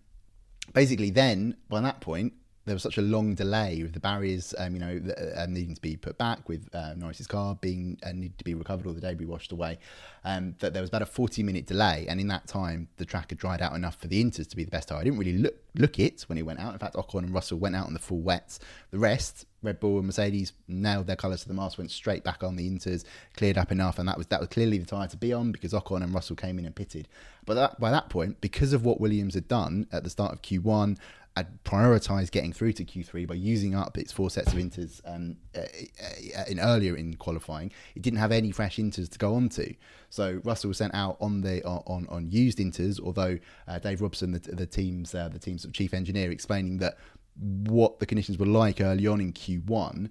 basically, 0.73 1.09
then 1.09 1.55
by 1.67 1.81
that 1.81 2.01
point, 2.01 2.33
there 2.69 2.75
was 2.75 2.83
such 2.83 2.99
a 2.99 3.01
long 3.01 3.33
delay 3.33 3.81
with 3.81 3.93
the 3.93 3.99
barriers, 3.99 4.53
um, 4.59 4.75
you 4.75 4.79
know, 4.79 5.01
uh, 5.35 5.47
needing 5.47 5.73
to 5.73 5.81
be 5.81 5.97
put 5.97 6.19
back, 6.19 6.47
with 6.47 6.69
uh, 6.73 6.93
Norris's 6.93 7.25
car 7.25 7.57
being 7.59 7.97
uh, 8.03 8.11
needed 8.11 8.37
to 8.37 8.43
be 8.43 8.53
recovered 8.53 8.85
or 8.85 8.93
the 8.93 9.01
debris 9.01 9.25
washed 9.25 9.51
away, 9.51 9.79
um, 10.23 10.55
that 10.59 10.73
there 10.73 10.81
was 10.81 10.89
about 10.89 11.01
a 11.01 11.07
40 11.07 11.41
minute 11.41 11.65
delay. 11.65 12.05
And 12.07 12.21
in 12.21 12.27
that 12.27 12.47
time, 12.47 12.87
the 12.97 13.05
track 13.05 13.31
had 13.31 13.39
dried 13.39 13.63
out 13.63 13.73
enough 13.73 13.95
for 13.95 14.07
the 14.07 14.23
Inters 14.23 14.47
to 14.49 14.55
be 14.55 14.63
the 14.63 14.69
best 14.69 14.89
tire. 14.89 14.99
I 14.99 15.03
didn't 15.03 15.17
really 15.17 15.37
look 15.37 15.55
look 15.75 15.99
it 15.99 16.23
when 16.27 16.37
he 16.37 16.43
went 16.43 16.59
out. 16.59 16.73
In 16.73 16.79
fact, 16.79 16.95
Ocon 16.95 17.19
and 17.19 17.33
Russell 17.33 17.57
went 17.57 17.75
out 17.75 17.87
on 17.87 17.93
the 17.93 17.99
full 17.99 18.19
wets. 18.19 18.59
The 18.91 18.99
rest, 18.99 19.45
Red 19.61 19.79
Bull 19.79 19.97
and 19.97 20.07
Mercedes, 20.07 20.53
nailed 20.67 21.07
their 21.07 21.15
colours 21.15 21.41
to 21.43 21.47
the 21.47 21.53
mast, 21.53 21.77
went 21.77 21.91
straight 21.91 22.23
back 22.23 22.43
on 22.43 22.55
the 22.55 22.69
Inters, 22.69 23.03
cleared 23.35 23.57
up 23.57 23.71
enough, 23.71 23.97
and 23.99 24.07
that 24.07 24.17
was 24.17 24.27
that 24.27 24.39
was 24.39 24.49
clearly 24.49 24.77
the 24.77 24.85
tyre 24.85 25.07
to 25.07 25.17
be 25.17 25.33
on 25.33 25.51
because 25.51 25.73
Ocon 25.73 26.03
and 26.03 26.13
Russell 26.13 26.35
came 26.35 26.59
in 26.59 26.65
and 26.65 26.75
pitted. 26.75 27.07
But 27.45 27.55
that, 27.55 27.79
by 27.79 27.89
that 27.89 28.09
point, 28.09 28.41
because 28.41 28.73
of 28.73 28.85
what 28.85 28.99
Williams 28.99 29.33
had 29.33 29.47
done 29.47 29.87
at 29.91 30.03
the 30.03 30.09
start 30.09 30.33
of 30.33 30.41
Q1, 30.41 30.97
had 31.37 31.63
prioritised 31.63 32.31
getting 32.31 32.51
through 32.51 32.73
to 32.73 32.83
Q3 32.83 33.27
by 33.27 33.35
using 33.35 33.75
up 33.75 33.97
its 33.97 34.11
four 34.11 34.29
sets 34.29 34.51
of 34.51 34.59
inters 34.59 35.01
um, 35.05 35.37
uh, 35.55 35.61
uh, 35.61 36.43
in 36.47 36.59
earlier 36.59 36.95
in 36.95 37.15
qualifying. 37.15 37.71
It 37.95 38.01
didn't 38.01 38.19
have 38.19 38.31
any 38.31 38.51
fresh 38.51 38.77
inters 38.77 39.09
to 39.09 39.17
go 39.17 39.35
on 39.35 39.49
to, 39.49 39.73
so 40.09 40.41
Russell 40.43 40.69
was 40.69 40.77
sent 40.77 40.93
out 40.93 41.17
on 41.21 41.41
the 41.41 41.63
on 41.65 42.07
on 42.09 42.29
used 42.29 42.57
inters. 42.57 42.99
Although 42.99 43.39
uh, 43.67 43.79
Dave 43.79 44.01
Robson, 44.01 44.31
the, 44.31 44.39
the 44.39 44.65
team's 44.65 45.15
uh, 45.15 45.29
the 45.29 45.39
team's 45.39 45.65
chief 45.71 45.93
engineer, 45.93 46.31
explaining 46.31 46.77
that 46.79 46.97
what 47.39 47.99
the 47.99 48.05
conditions 48.05 48.37
were 48.37 48.45
like 48.45 48.81
early 48.81 49.07
on 49.07 49.21
in 49.21 49.31
Q1 49.31 50.09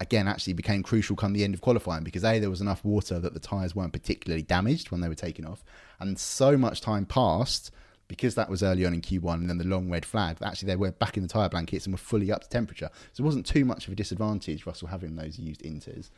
again 0.00 0.28
actually 0.28 0.52
became 0.52 0.82
crucial 0.82 1.16
come 1.16 1.32
the 1.32 1.42
end 1.42 1.54
of 1.54 1.60
qualifying 1.60 2.04
because 2.04 2.24
a 2.24 2.38
there 2.38 2.50
was 2.50 2.60
enough 2.60 2.84
water 2.84 3.18
that 3.18 3.34
the 3.34 3.40
tyres 3.40 3.74
weren't 3.74 3.92
particularly 3.92 4.42
damaged 4.42 4.92
when 4.92 5.00
they 5.00 5.08
were 5.08 5.14
taken 5.14 5.44
off 5.44 5.64
and 5.98 6.18
so 6.18 6.56
much 6.56 6.80
time 6.80 7.04
passed 7.04 7.72
because 8.08 8.34
that 8.34 8.48
was 8.48 8.62
early 8.62 8.84
on 8.84 8.94
in 8.94 9.02
Q1 9.02 9.34
and 9.34 9.48
then 9.48 9.58
the 9.58 9.64
long 9.64 9.90
red 9.90 10.04
flag, 10.04 10.38
actually 10.42 10.66
they 10.66 10.76
were 10.76 10.90
back 10.90 11.16
in 11.16 11.22
the 11.22 11.28
tyre 11.28 11.48
blankets 11.48 11.84
and 11.86 11.94
were 11.94 11.98
fully 11.98 12.32
up 12.32 12.42
to 12.42 12.48
temperature. 12.48 12.90
So 13.12 13.22
it 13.22 13.24
wasn't 13.24 13.46
too 13.46 13.64
much 13.64 13.86
of 13.86 13.92
a 13.92 13.96
disadvantage, 13.96 14.66
Russell 14.66 14.88
having 14.88 15.16
those 15.16 15.38
used 15.38 15.62
inters. 15.62 16.10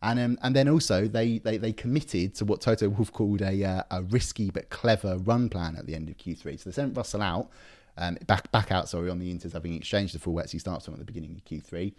And, 0.00 0.20
um, 0.20 0.38
and 0.42 0.54
then 0.54 0.68
also 0.68 1.08
they, 1.08 1.38
they, 1.38 1.56
they 1.56 1.72
committed 1.72 2.34
to 2.36 2.44
what 2.44 2.60
Toto 2.60 2.88
Wolff 2.88 3.12
called 3.12 3.42
a, 3.42 3.64
uh, 3.64 3.82
a 3.90 4.02
risky 4.02 4.50
but 4.50 4.70
clever 4.70 5.16
run 5.18 5.48
plan 5.48 5.76
at 5.76 5.86
the 5.86 5.94
end 5.94 6.08
of 6.08 6.16
Q3. 6.18 6.60
So 6.60 6.70
they 6.70 6.74
sent 6.74 6.96
Russell 6.96 7.22
out, 7.22 7.48
um, 7.96 8.18
back 8.26 8.50
back 8.52 8.70
out, 8.70 8.88
sorry, 8.88 9.08
on 9.08 9.18
the 9.18 9.32
inters, 9.32 9.52
having 9.52 9.74
exchanged 9.74 10.14
the 10.14 10.18
full 10.18 10.34
wets. 10.34 10.52
He 10.52 10.58
starts 10.58 10.88
on 10.88 10.94
at 10.94 10.98
the 10.98 11.06
beginning 11.06 11.34
of 11.34 11.44
Q3. 11.44 11.94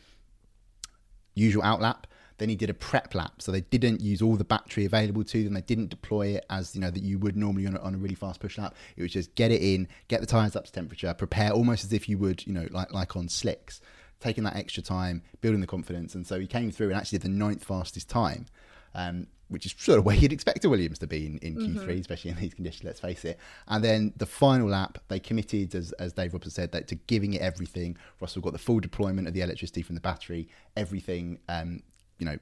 Usual 1.34 1.64
outlap. 1.64 2.04
Then 2.38 2.50
he 2.50 2.56
did 2.56 2.70
a 2.70 2.74
prep 2.74 3.16
lap, 3.16 3.42
so 3.42 3.52
they 3.52 3.62
didn't 3.62 4.02
use 4.02 4.22
all 4.22 4.36
the 4.36 4.44
battery 4.44 4.86
available 4.86 5.24
to 5.24 5.44
them. 5.44 5.54
They 5.54 5.62
didn't 5.62 5.90
deploy 5.90 6.28
it 6.28 6.46
as 6.50 6.76
you 6.76 6.82
know 6.82 6.92
that 6.92 7.04
you 7.04 7.18
would 7.20 7.38
normally 7.38 7.68
on 7.68 7.76
a, 7.76 7.80
on 7.80 7.96
a 7.96 7.98
really 7.98 8.16
fast 8.16 8.40
push 8.40 8.58
lap. 8.58 8.76
It 8.98 9.02
was 9.02 9.14
just 9.14 9.34
get 9.36 9.52
it 9.52 9.62
in, 9.62 9.88
get 10.08 10.22
the 10.22 10.28
tires 10.28 10.56
up 10.56 10.66
to 10.66 10.72
temperature, 10.72 11.14
prepare 11.14 11.52
almost 11.52 11.86
as 11.86 11.94
if 11.94 12.10
you 12.10 12.18
would 12.18 12.46
you 12.46 12.54
know 12.54 12.68
like 12.72 12.92
like 12.94 13.16
on 13.16 13.30
slicks, 13.30 13.80
taking 14.20 14.44
that 14.44 14.56
extra 14.56 14.84
time, 14.84 15.22
building 15.42 15.62
the 15.62 15.68
confidence, 15.68 16.16
and 16.16 16.28
so 16.28 16.40
he 16.40 16.48
came 16.48 16.72
through 16.72 16.90
and 16.90 16.98
actually 16.98 17.20
did 17.20 17.26
the 17.26 17.36
ninth 17.36 17.64
fastest 17.64 18.10
time. 18.10 18.48
Um, 18.94 19.28
which 19.48 19.66
is 19.66 19.76
sort 19.78 20.00
of 20.00 20.06
where 20.06 20.16
you'd 20.16 20.34
expect 20.34 20.66
a 20.66 20.70
Williams 20.70 20.98
to 21.00 21.08
be 21.08 21.26
in, 21.26 21.38
in 21.40 21.56
Q3, 21.56 21.76
mm-hmm. 21.76 22.00
especially 22.00 22.32
in 22.32 22.38
these 22.38 22.54
conditions, 22.54 22.84
let's 22.84 23.00
face 23.00 23.24
it. 23.26 23.38
And 23.68 23.84
then 23.84 24.14
the 24.18 24.26
final 24.26 24.68
lap, 24.68 24.98
they 25.08 25.20
committed, 25.20 25.76
as, 25.76 25.92
as 25.94 26.14
Dave 26.14 26.34
Robson 26.34 26.52
said, 26.52 26.72
that 26.72 26.88
to 26.88 26.96
giving 26.96 27.34
it 27.34 27.42
everything. 27.42 27.96
Russell 28.20 28.42
got 28.42 28.54
the 28.54 28.60
full 28.60 28.80
deployment 28.80 29.28
of 29.28 29.34
the 29.34 29.42
electricity 29.42 29.82
from 29.84 29.96
the 29.96 30.02
battery, 30.02 30.48
everything 30.76 31.38
um, 31.48 31.84
you 32.20 32.26
know, 32.26 32.38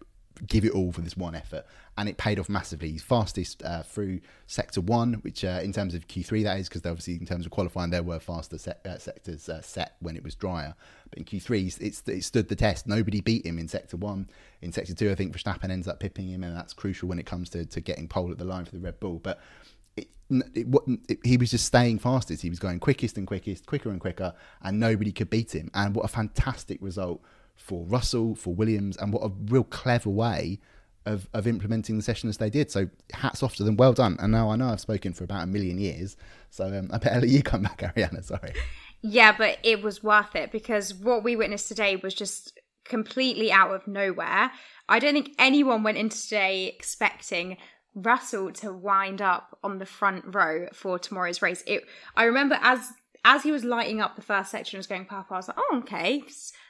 give 0.47 0.65
it 0.65 0.71
all 0.71 0.91
for 0.91 1.01
this 1.01 1.15
one 1.15 1.35
effort. 1.35 1.65
And 1.97 2.09
it 2.09 2.17
paid 2.17 2.39
off 2.39 2.49
massively. 2.49 2.91
He's 2.91 3.03
fastest 3.03 3.61
uh, 3.63 3.83
through 3.83 4.21
sector 4.47 4.81
one, 4.81 5.15
which 5.15 5.45
uh, 5.45 5.59
in 5.63 5.71
terms 5.71 5.93
of 5.93 6.07
Q3, 6.07 6.43
that 6.43 6.59
is, 6.59 6.67
because 6.67 6.85
obviously 6.85 7.15
in 7.15 7.25
terms 7.25 7.45
of 7.45 7.51
qualifying, 7.51 7.91
there 7.91 8.01
were 8.01 8.19
faster 8.19 8.57
se- 8.57 8.73
uh, 8.85 8.97
sectors 8.97 9.47
uh, 9.47 9.61
set 9.61 9.95
when 9.99 10.15
it 10.15 10.23
was 10.23 10.33
drier. 10.33 10.73
But 11.09 11.19
in 11.19 11.25
Q3, 11.25 11.79
it's, 11.79 12.03
it 12.07 12.23
stood 12.23 12.49
the 12.49 12.55
test. 12.55 12.87
Nobody 12.87 13.21
beat 13.21 13.45
him 13.45 13.59
in 13.59 13.67
sector 13.67 13.97
one. 13.97 14.27
In 14.61 14.71
sector 14.71 14.95
two, 14.95 15.11
I 15.11 15.15
think 15.15 15.35
Verstappen 15.37 15.69
ends 15.69 15.87
up 15.87 15.99
pipping 15.99 16.29
him, 16.29 16.43
and 16.43 16.55
that's 16.55 16.73
crucial 16.73 17.07
when 17.07 17.19
it 17.19 17.25
comes 17.25 17.49
to, 17.49 17.65
to 17.65 17.81
getting 17.81 18.07
pole 18.07 18.31
at 18.31 18.39
the 18.39 18.45
line 18.45 18.65
for 18.65 18.71
the 18.71 18.81
Red 18.81 18.99
Bull. 18.99 19.19
But 19.19 19.39
it, 19.95 20.07
it, 20.31 20.67
it, 21.09 21.19
he 21.23 21.37
was 21.37 21.51
just 21.51 21.65
staying 21.65 21.99
fastest. 21.99 22.41
He 22.41 22.49
was 22.49 22.59
going 22.59 22.79
quickest 22.79 23.17
and 23.17 23.27
quickest, 23.27 23.67
quicker 23.67 23.91
and 23.91 24.01
quicker, 24.01 24.33
and 24.63 24.79
nobody 24.79 25.11
could 25.11 25.29
beat 25.29 25.53
him. 25.53 25.69
And 25.75 25.95
what 25.95 26.05
a 26.05 26.09
fantastic 26.09 26.79
result 26.81 27.21
for 27.55 27.85
Russell, 27.85 28.35
for 28.35 28.53
Williams, 28.53 28.97
and 28.97 29.13
what 29.13 29.23
a 29.23 29.31
real 29.45 29.63
clever 29.63 30.09
way 30.09 30.59
of, 31.05 31.27
of 31.33 31.47
implementing 31.47 31.97
the 31.97 32.03
session 32.03 32.29
as 32.29 32.37
they 32.37 32.49
did. 32.49 32.71
So 32.71 32.89
hats 33.11 33.43
off 33.43 33.55
to 33.57 33.63
them. 33.63 33.77
Well 33.77 33.93
done. 33.93 34.17
And 34.19 34.31
now 34.31 34.49
I 34.49 34.55
know 34.55 34.69
I've 34.69 34.79
spoken 34.79 35.13
for 35.13 35.23
about 35.23 35.43
a 35.43 35.47
million 35.47 35.77
years. 35.77 36.15
So 36.49 36.65
um, 36.65 36.89
I 36.91 36.97
better 36.97 37.21
let 37.21 37.29
you 37.29 37.43
come 37.43 37.63
back, 37.63 37.79
Ariana. 37.79 38.23
Sorry. 38.23 38.53
Yeah, 39.01 39.35
but 39.37 39.57
it 39.63 39.81
was 39.81 40.01
worth 40.01 40.35
it 40.35 40.51
because 40.51 40.93
what 40.93 41.23
we 41.23 41.35
witnessed 41.35 41.67
today 41.67 41.97
was 41.97 42.13
just 42.13 42.59
completely 42.85 43.51
out 43.51 43.71
of 43.71 43.87
nowhere. 43.87 44.51
I 44.87 44.99
don't 44.99 45.13
think 45.13 45.31
anyone 45.39 45.83
went 45.83 45.97
into 45.97 46.21
today 46.21 46.67
expecting 46.67 47.57
Russell 47.95 48.51
to 48.53 48.73
wind 48.73 49.21
up 49.21 49.57
on 49.63 49.77
the 49.77 49.85
front 49.85 50.33
row 50.33 50.67
for 50.73 50.97
tomorrow's 50.97 51.41
race. 51.41 51.63
It 51.67 51.83
I 52.15 52.23
remember 52.23 52.57
as 52.61 52.91
as 53.23 53.43
he 53.43 53.51
was 53.51 53.63
lighting 53.63 54.01
up 54.01 54.15
the 54.15 54.21
first 54.21 54.51
section 54.51 54.77
was 54.77 54.87
going 54.87 55.05
past, 55.05 55.31
I 55.31 55.35
was 55.35 55.47
like, 55.47 55.57
oh, 55.59 55.77
okay, 55.79 56.23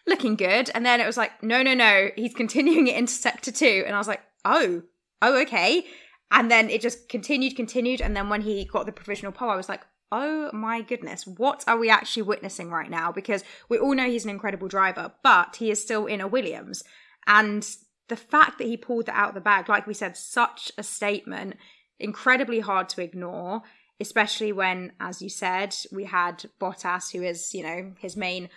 looking 0.08 0.36
good. 0.36 0.70
And 0.74 0.86
then 0.86 1.00
it 1.00 1.06
was 1.06 1.18
like, 1.18 1.42
no, 1.42 1.64
no, 1.64 1.74
no, 1.74 2.10
he's 2.16 2.34
continuing 2.34 2.88
it 2.88 2.96
into 2.96 3.14
sector 3.14 3.52
two. 3.52 3.84
And 3.86 3.96
I 3.96 3.98
was 3.98 4.08
like, 4.08 4.22
oh, 4.46 4.84
oh, 5.22 5.42
okay. 5.42 5.86
And 6.32 6.50
then 6.50 6.70
it 6.70 6.82
just 6.82 7.10
continued, 7.10 7.56
continued. 7.56 8.02
And 8.02 8.16
then 8.16 8.30
when 8.30 8.42
he 8.42 8.66
got 8.66 8.86
the 8.86 8.92
provisional 8.92 9.32
pole, 9.32 9.50
I 9.50 9.56
was 9.56 9.70
like, 9.70 9.82
oh 10.12 10.52
my 10.54 10.82
goodness, 10.82 11.26
what 11.26 11.64
are 11.68 11.78
we 11.78 11.90
actually 11.90 12.24
witnessing 12.24 12.70
right 12.70 12.90
now? 12.90 13.12
Because 13.12 13.44
we 13.70 13.80
all 13.80 13.96
know 13.96 14.06
he's 14.06 14.26
an 14.26 14.30
incredible 14.30 14.68
driver, 14.68 15.12
but 15.24 15.56
he 15.56 15.72
is 15.72 15.82
still 15.82 16.06
in 16.06 16.22
a 16.22 16.28
Williams. 16.28 16.84
And 17.26 17.68
the 18.10 18.16
fact 18.16 18.58
that 18.58 18.68
he 18.68 18.78
pulled 18.78 19.08
that 19.08 19.16
out 19.16 19.30
of 19.30 19.36
the 19.36 19.42
bag, 19.42 19.70
like 19.70 19.88
we 19.88 19.94
said, 19.94 20.18
such 20.18 20.72
a 20.78 20.84
statement, 20.84 21.56
incredibly 22.00 22.60
hard 22.60 22.90
to 22.90 23.02
ignore 23.02 23.64
especially 24.00 24.52
when, 24.52 24.92
as 25.00 25.22
you 25.22 25.30
said, 25.30 25.76
we 25.92 26.06
had 26.06 26.46
Bottas, 26.60 27.12
who 27.12 27.24
is, 27.24 27.54
you 27.54 27.64
know, 27.64 27.94
his 28.00 28.18
main 28.18 28.50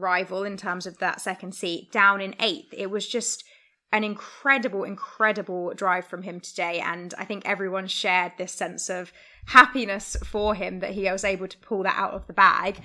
rival 0.00 0.44
in 0.44 0.56
terms 0.56 0.86
of 0.86 0.98
that 0.98 1.20
second 1.20 1.54
seat, 1.54 1.92
down 1.92 2.20
in 2.20 2.34
eighth. 2.40 2.72
It 2.72 2.90
was 2.90 3.06
just 3.06 3.44
an 3.92 4.04
incredible, 4.04 4.84
incredible 4.84 5.74
drive 5.74 6.06
from 6.06 6.22
him 6.22 6.40
today. 6.40 6.80
And 6.80 7.12
I 7.18 7.24
think 7.24 7.42
everyone 7.44 7.86
shared 7.86 8.32
this 8.38 8.52
sense 8.52 8.88
of 8.88 9.12
happiness 9.46 10.16
for 10.24 10.54
him 10.54 10.80
that 10.80 10.92
he 10.92 11.10
was 11.10 11.24
able 11.24 11.48
to 11.48 11.58
pull 11.58 11.82
that 11.82 11.98
out 11.98 12.12
of 12.12 12.26
the 12.26 12.32
bag. 12.32 12.80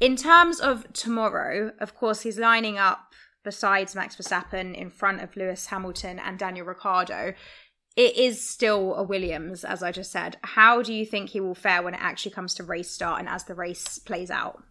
In 0.00 0.16
terms 0.16 0.58
of 0.58 0.92
tomorrow, 0.92 1.72
of 1.78 1.94
course, 1.94 2.22
he's 2.22 2.38
lining 2.38 2.76
up 2.76 3.12
besides 3.44 3.94
Max 3.94 4.16
Verstappen 4.16 4.74
in 4.74 4.90
front 4.90 5.20
of 5.20 5.36
Lewis 5.36 5.66
Hamilton 5.66 6.18
and 6.18 6.38
Daniel 6.38 6.66
Ricciardo 6.66 7.34
it 7.96 8.16
is 8.16 8.46
still 8.46 8.94
a 8.94 9.02
Williams, 9.02 9.64
as 9.64 9.82
I 9.82 9.92
just 9.92 10.10
said. 10.10 10.38
How 10.42 10.82
do 10.82 10.94
you 10.94 11.04
think 11.04 11.30
he 11.30 11.40
will 11.40 11.54
fare 11.54 11.82
when 11.82 11.94
it 11.94 12.00
actually 12.02 12.32
comes 12.32 12.54
to 12.54 12.62
race 12.62 12.90
start 12.90 13.20
and 13.20 13.28
as 13.28 13.44
the 13.44 13.54
race 13.54 13.98
plays 13.98 14.30
out? 14.30 14.62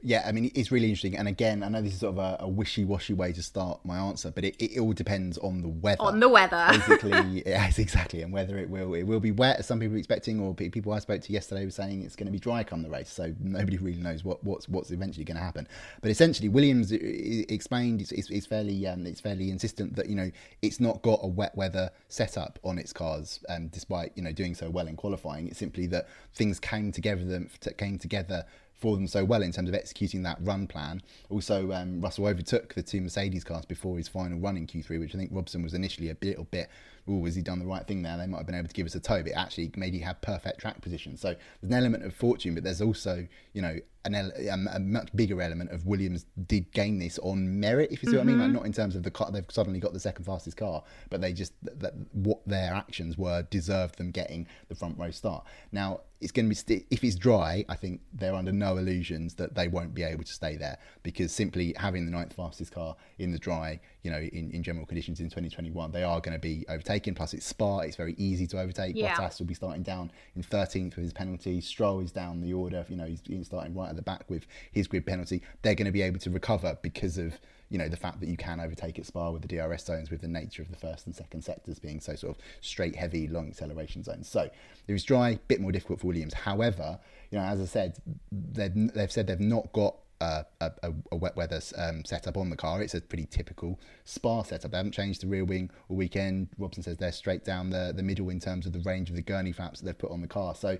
Yeah, 0.00 0.22
I 0.24 0.30
mean, 0.30 0.52
it's 0.54 0.70
really 0.70 0.86
interesting. 0.86 1.16
And 1.16 1.26
again, 1.26 1.64
I 1.64 1.68
know 1.68 1.82
this 1.82 1.94
is 1.94 2.00
sort 2.00 2.16
of 2.16 2.18
a, 2.18 2.44
a 2.44 2.48
wishy-washy 2.48 3.14
way 3.14 3.32
to 3.32 3.42
start 3.42 3.80
my 3.84 3.98
answer, 3.98 4.30
but 4.30 4.44
it, 4.44 4.54
it, 4.62 4.78
all 4.78 4.92
depends 4.92 5.38
on 5.38 5.60
the 5.60 5.68
weather. 5.68 6.02
On 6.02 6.20
the 6.20 6.28
weather, 6.28 6.66
basically. 6.70 7.42
yes, 7.44 7.80
exactly. 7.80 8.22
And 8.22 8.32
whether 8.32 8.58
it 8.58 8.70
will 8.70 8.94
it 8.94 9.02
will 9.02 9.18
be 9.18 9.32
wet, 9.32 9.58
as 9.58 9.66
some 9.66 9.80
people 9.80 9.96
are 9.96 9.98
expecting, 9.98 10.38
or 10.38 10.54
people 10.54 10.92
I 10.92 11.00
spoke 11.00 11.22
to 11.22 11.32
yesterday 11.32 11.64
were 11.64 11.72
saying 11.72 12.02
it's 12.02 12.14
going 12.14 12.26
to 12.26 12.32
be 12.32 12.38
dry 12.38 12.62
come 12.62 12.82
the 12.82 12.90
race. 12.90 13.10
So 13.10 13.34
nobody 13.40 13.76
really 13.78 14.00
knows 14.00 14.22
what, 14.22 14.42
what's 14.44 14.68
what's 14.68 14.92
eventually 14.92 15.24
going 15.24 15.36
to 15.36 15.42
happen. 15.42 15.66
But 16.00 16.12
essentially, 16.12 16.48
Williams 16.48 16.92
explained 16.92 18.00
it's, 18.00 18.12
it's, 18.12 18.30
it's 18.30 18.46
fairly 18.46 18.86
um, 18.86 19.04
it's 19.04 19.20
fairly 19.20 19.50
insistent 19.50 19.96
that 19.96 20.08
you 20.08 20.14
know 20.14 20.30
it's 20.62 20.78
not 20.78 21.02
got 21.02 21.18
a 21.22 21.28
wet 21.28 21.56
weather 21.56 21.90
setup 22.08 22.60
on 22.62 22.78
its 22.78 22.92
cars, 22.92 23.40
um, 23.48 23.66
despite 23.66 24.12
you 24.14 24.22
know 24.22 24.32
doing 24.32 24.54
so 24.54 24.70
well 24.70 24.86
in 24.86 24.94
qualifying. 24.94 25.48
It's 25.48 25.58
simply 25.58 25.88
that 25.88 26.06
things 26.34 26.60
came 26.60 26.92
together 26.92 27.24
them 27.24 27.50
came 27.76 27.98
together 27.98 28.44
for 28.78 28.96
them 28.96 29.06
so 29.06 29.24
well 29.24 29.42
in 29.42 29.52
terms 29.52 29.68
of 29.68 29.74
executing 29.74 30.22
that 30.22 30.38
run 30.40 30.66
plan. 30.66 31.02
Also, 31.30 31.72
um, 31.72 32.00
Russell 32.00 32.26
overtook 32.26 32.74
the 32.74 32.82
two 32.82 33.00
Mercedes 33.00 33.44
cars 33.44 33.64
before 33.64 33.96
his 33.96 34.08
final 34.08 34.38
run 34.38 34.56
in 34.56 34.66
Q3, 34.66 35.00
which 35.00 35.14
I 35.14 35.18
think 35.18 35.30
Robson 35.32 35.62
was 35.62 35.74
initially 35.74 36.10
a 36.10 36.16
little 36.22 36.44
bit, 36.44 36.68
oh, 37.08 37.24
has 37.24 37.34
he 37.34 37.42
done 37.42 37.58
the 37.58 37.66
right 37.66 37.86
thing 37.86 38.02
there? 38.02 38.16
They 38.16 38.26
might 38.26 38.38
have 38.38 38.46
been 38.46 38.54
able 38.54 38.68
to 38.68 38.74
give 38.74 38.86
us 38.86 38.94
a 38.94 39.00
tow, 39.00 39.22
but 39.22 39.32
actually 39.32 39.72
made 39.76 39.94
you 39.94 40.04
have 40.04 40.20
perfect 40.20 40.60
track 40.60 40.80
position. 40.80 41.16
So 41.16 41.34
there's 41.60 41.70
an 41.70 41.74
element 41.74 42.04
of 42.04 42.14
fortune, 42.14 42.54
but 42.54 42.64
there's 42.64 42.80
also, 42.80 43.26
you 43.52 43.62
know, 43.62 43.78
an 44.04 44.14
ele- 44.14 44.68
a 44.72 44.78
much 44.78 45.14
bigger 45.14 45.40
element 45.42 45.70
of 45.70 45.86
Williams 45.86 46.26
did 46.46 46.72
gain 46.72 46.98
this 46.98 47.18
on 47.20 47.60
merit, 47.60 47.90
if 47.92 48.02
you 48.02 48.10
see 48.10 48.16
mm-hmm. 48.16 48.26
what 48.26 48.34
I 48.34 48.36
mean. 48.36 48.40
Like 48.40 48.52
not 48.52 48.66
in 48.66 48.72
terms 48.72 48.96
of 48.96 49.02
the 49.02 49.10
car, 49.10 49.30
they've 49.30 49.44
suddenly 49.48 49.80
got 49.80 49.92
the 49.92 50.00
second 50.00 50.24
fastest 50.24 50.56
car, 50.56 50.82
but 51.10 51.20
they 51.20 51.32
just 51.32 51.52
that 51.62 51.94
what 52.12 52.40
their 52.46 52.72
actions 52.72 53.18
were 53.18 53.42
deserved 53.42 53.98
them 53.98 54.10
getting 54.10 54.46
the 54.68 54.74
front 54.74 54.98
row 54.98 55.10
start. 55.10 55.44
Now 55.72 56.00
it's 56.20 56.32
going 56.32 56.46
to 56.46 56.48
be 56.48 56.54
st- 56.54 56.86
if 56.90 57.04
it's 57.04 57.14
dry. 57.14 57.64
I 57.68 57.76
think 57.76 58.00
they're 58.12 58.34
under 58.34 58.50
no 58.50 58.76
illusions 58.76 59.34
that 59.34 59.54
they 59.54 59.68
won't 59.68 59.94
be 59.94 60.02
able 60.02 60.24
to 60.24 60.32
stay 60.32 60.56
there 60.56 60.78
because 61.02 61.32
simply 61.32 61.74
having 61.76 62.06
the 62.06 62.10
ninth 62.10 62.32
fastest 62.32 62.72
car 62.72 62.96
in 63.18 63.30
the 63.30 63.38
dry, 63.38 63.78
you 64.02 64.10
know, 64.10 64.18
in, 64.18 64.50
in 64.50 64.62
general 64.62 64.84
conditions 64.84 65.20
in 65.20 65.26
2021, 65.26 65.92
they 65.92 66.02
are 66.02 66.20
going 66.20 66.32
to 66.32 66.40
be 66.40 66.64
overtaken. 66.68 66.97
Plus, 67.00 67.34
it's 67.34 67.46
Spa; 67.46 67.80
it's 67.80 67.96
very 67.96 68.14
easy 68.18 68.46
to 68.48 68.60
overtake. 68.60 68.96
Yeah. 68.96 69.14
Bottas 69.14 69.38
will 69.38 69.46
be 69.46 69.54
starting 69.54 69.82
down 69.82 70.10
in 70.34 70.42
13th 70.42 70.96
with 70.96 71.04
his 71.04 71.12
penalty. 71.12 71.60
Stroll 71.60 72.00
is 72.00 72.12
down 72.12 72.40
the 72.40 72.52
order. 72.52 72.84
You 72.88 72.96
know, 72.96 73.04
he's, 73.04 73.22
he's 73.24 73.46
starting 73.46 73.74
right 73.74 73.90
at 73.90 73.96
the 73.96 74.02
back 74.02 74.24
with 74.28 74.46
his 74.72 74.86
grid 74.86 75.06
penalty. 75.06 75.42
They're 75.62 75.74
going 75.74 75.86
to 75.86 75.92
be 75.92 76.02
able 76.02 76.18
to 76.20 76.30
recover 76.30 76.78
because 76.82 77.18
of 77.18 77.38
you 77.70 77.78
know 77.78 77.88
the 77.88 77.96
fact 77.96 78.20
that 78.20 78.28
you 78.28 78.36
can 78.36 78.60
overtake 78.60 78.98
at 78.98 79.06
Spa 79.06 79.30
with 79.30 79.42
the 79.42 79.48
DRS 79.48 79.84
zones, 79.84 80.10
with 80.10 80.20
the 80.20 80.28
nature 80.28 80.62
of 80.62 80.70
the 80.70 80.76
first 80.76 81.06
and 81.06 81.14
second 81.14 81.42
sectors 81.42 81.78
being 81.78 82.00
so 82.00 82.14
sort 82.14 82.36
of 82.36 82.42
straight, 82.60 82.96
heavy, 82.96 83.28
long 83.28 83.48
acceleration 83.48 84.02
zones. 84.02 84.28
So 84.28 84.48
it 84.86 84.92
was 84.92 85.04
dry, 85.04 85.38
bit 85.48 85.60
more 85.60 85.72
difficult 85.72 86.00
for 86.00 86.06
Williams. 86.06 86.34
However, 86.34 86.98
you 87.30 87.38
know, 87.38 87.44
as 87.44 87.60
I 87.60 87.66
said, 87.66 87.98
they've 88.32 88.92
they've 88.94 89.12
said 89.12 89.26
they've 89.26 89.40
not 89.40 89.72
got 89.72 89.96
a, 90.20 90.44
a, 90.60 90.92
a, 91.12 91.16
wet 91.16 91.36
weather 91.36 91.60
um, 91.76 92.04
setup 92.04 92.36
on 92.36 92.50
the 92.50 92.56
car. 92.56 92.82
It's 92.82 92.94
a 92.94 93.00
pretty 93.00 93.26
typical 93.26 93.78
Spa 94.04 94.42
setup. 94.42 94.70
They 94.70 94.76
haven't 94.76 94.92
changed 94.92 95.22
the 95.22 95.26
rear 95.26 95.44
wing 95.44 95.70
all 95.88 95.96
weekend. 95.96 96.48
Robson 96.58 96.82
says 96.82 96.96
they're 96.96 97.12
straight 97.12 97.44
down 97.44 97.70
the, 97.70 97.92
the 97.94 98.02
middle 98.02 98.28
in 98.30 98.40
terms 98.40 98.66
of 98.66 98.72
the 98.72 98.80
range 98.80 99.10
of 99.10 99.16
the 99.16 99.22
gurney 99.22 99.52
flaps 99.52 99.80
that 99.80 99.86
they've 99.86 99.98
put 99.98 100.10
on 100.10 100.20
the 100.20 100.28
car. 100.28 100.54
So 100.54 100.78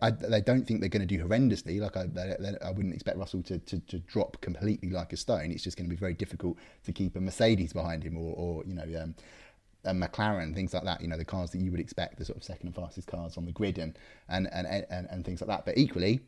I, 0.00 0.12
I, 0.32 0.40
don't 0.40 0.66
think 0.66 0.80
they're 0.80 0.88
going 0.88 1.06
to 1.06 1.16
do 1.16 1.22
horrendously. 1.22 1.80
Like 1.80 1.96
I, 1.96 2.06
they, 2.06 2.34
they, 2.38 2.54
I 2.64 2.70
wouldn't 2.70 2.94
expect 2.94 3.18
Russell 3.18 3.42
to, 3.44 3.58
to, 3.58 3.80
to, 3.80 3.98
drop 4.00 4.40
completely 4.40 4.90
like 4.90 5.12
a 5.12 5.16
stone. 5.16 5.50
It's 5.50 5.64
just 5.64 5.76
going 5.76 5.88
to 5.88 5.94
be 5.94 5.98
very 5.98 6.14
difficult 6.14 6.56
to 6.84 6.92
keep 6.92 7.16
a 7.16 7.20
Mercedes 7.20 7.72
behind 7.72 8.04
him, 8.04 8.16
or, 8.16 8.34
or 8.36 8.64
you 8.64 8.74
know, 8.74 9.02
um, 9.02 9.14
a 9.84 9.92
McLaren, 9.92 10.54
things 10.54 10.72
like 10.72 10.84
that. 10.84 11.00
You 11.00 11.08
know, 11.08 11.16
the 11.16 11.24
cars 11.24 11.50
that 11.50 11.60
you 11.60 11.70
would 11.72 11.80
expect, 11.80 12.18
the 12.18 12.24
sort 12.24 12.36
of 12.38 12.44
second 12.44 12.68
and 12.68 12.76
fastest 12.76 13.08
cars 13.08 13.36
on 13.36 13.44
the 13.44 13.52
grid, 13.52 13.78
and 13.78 13.98
and 14.28 14.48
and 14.52 14.86
and, 14.88 15.08
and 15.10 15.24
things 15.24 15.40
like 15.40 15.48
that. 15.48 15.64
But 15.64 15.76
equally, 15.76 16.20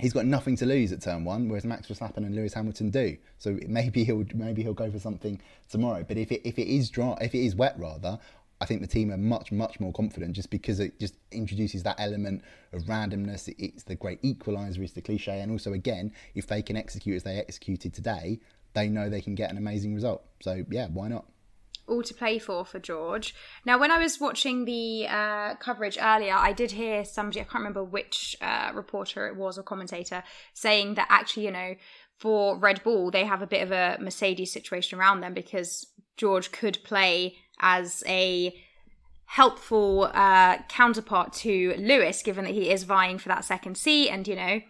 he's 0.00 0.12
got 0.12 0.26
nothing 0.26 0.56
to 0.56 0.66
lose 0.66 0.92
at 0.92 1.02
turn 1.02 1.24
one, 1.24 1.48
whereas 1.48 1.64
Max 1.64 1.86
Verstappen 1.88 2.18
and 2.18 2.34
Lewis 2.34 2.54
Hamilton 2.54 2.90
do. 2.90 3.16
So 3.38 3.58
maybe 3.66 4.04
he'll 4.06 4.24
maybe 4.34 4.62
he'll 4.62 4.74
go 4.74 4.90
for 4.90 4.98
something 4.98 5.40
tomorrow. 5.70 6.04
But 6.06 6.16
if 6.16 6.32
it 6.32 6.42
if 6.44 6.58
it 6.58 6.68
is 6.68 6.90
dry, 6.90 7.16
if 7.20 7.34
it 7.34 7.44
is 7.44 7.54
wet 7.54 7.74
rather, 7.78 8.18
I 8.62 8.64
think 8.64 8.80
the 8.80 8.86
team 8.86 9.10
are 9.10 9.16
much, 9.16 9.50
much 9.50 9.80
more 9.80 9.92
confident 9.92 10.34
just 10.34 10.48
because 10.48 10.78
it 10.78 11.00
just 11.00 11.16
introduces 11.32 11.82
that 11.82 11.96
element 11.98 12.44
of 12.72 12.82
randomness. 12.82 13.52
It's 13.58 13.82
the 13.82 13.96
great 13.96 14.22
equaliser, 14.22 14.78
it's 14.78 14.92
the 14.92 15.02
cliche. 15.02 15.40
And 15.40 15.50
also, 15.50 15.72
again, 15.72 16.12
if 16.36 16.46
they 16.46 16.62
can 16.62 16.76
execute 16.76 17.16
as 17.16 17.24
they 17.24 17.38
executed 17.38 17.92
today, 17.92 18.38
they 18.74 18.88
know 18.88 19.08
they 19.08 19.20
can 19.20 19.34
get 19.34 19.50
an 19.50 19.58
amazing 19.58 19.96
result. 19.96 20.22
So, 20.40 20.64
yeah, 20.70 20.86
why 20.86 21.08
not? 21.08 21.24
All 21.86 22.02
to 22.02 22.14
play 22.14 22.38
for 22.38 22.64
for 22.64 22.78
George. 22.78 23.34
Now, 23.64 23.78
when 23.78 23.90
I 23.90 23.98
was 23.98 24.20
watching 24.20 24.64
the 24.64 25.06
uh, 25.08 25.54
coverage 25.56 25.98
earlier, 26.00 26.34
I 26.34 26.52
did 26.52 26.72
hear 26.72 27.04
somebody, 27.04 27.40
I 27.40 27.44
can't 27.44 27.56
remember 27.56 27.84
which 27.84 28.36
uh, 28.40 28.70
reporter 28.74 29.26
it 29.26 29.36
was 29.36 29.58
or 29.58 29.62
commentator, 29.62 30.22
saying 30.54 30.94
that 30.94 31.08
actually, 31.10 31.46
you 31.46 31.52
know, 31.52 31.74
for 32.18 32.56
Red 32.56 32.82
Bull, 32.84 33.10
they 33.10 33.24
have 33.24 33.42
a 33.42 33.46
bit 33.46 33.62
of 33.62 33.72
a 33.72 33.98
Mercedes 34.00 34.52
situation 34.52 34.98
around 34.98 35.20
them 35.20 35.34
because 35.34 35.86
George 36.16 36.52
could 36.52 36.78
play 36.84 37.36
as 37.60 38.04
a 38.06 38.54
helpful 39.26 40.10
uh, 40.12 40.58
counterpart 40.68 41.32
to 41.32 41.74
Lewis, 41.78 42.22
given 42.22 42.44
that 42.44 42.54
he 42.54 42.70
is 42.70 42.84
vying 42.84 43.18
for 43.18 43.28
that 43.28 43.44
second 43.44 43.76
seat, 43.76 44.10
and 44.10 44.28
you 44.28 44.36
know 44.36 44.60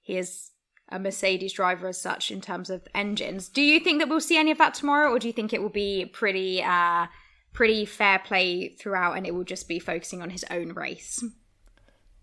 he 0.00 0.16
is 0.16 0.50
a 0.90 0.98
Mercedes 0.98 1.52
driver 1.52 1.88
as 1.88 2.00
such 2.00 2.30
in 2.30 2.40
terms 2.40 2.70
of 2.70 2.86
engines. 2.94 3.48
Do 3.48 3.62
you 3.62 3.80
think 3.80 4.00
that 4.00 4.08
we'll 4.08 4.20
see 4.20 4.38
any 4.38 4.50
of 4.50 4.58
that 4.58 4.74
tomorrow, 4.74 5.10
or 5.10 5.18
do 5.18 5.26
you 5.26 5.32
think 5.32 5.52
it 5.52 5.62
will 5.62 5.68
be 5.68 6.06
pretty, 6.06 6.62
uh, 6.62 7.06
pretty 7.52 7.84
fair 7.84 8.18
play 8.18 8.68
throughout, 8.68 9.16
and 9.16 9.26
it 9.26 9.34
will 9.34 9.44
just 9.44 9.68
be 9.68 9.78
focusing 9.78 10.22
on 10.22 10.30
his 10.30 10.44
own 10.50 10.72
race? 10.72 11.24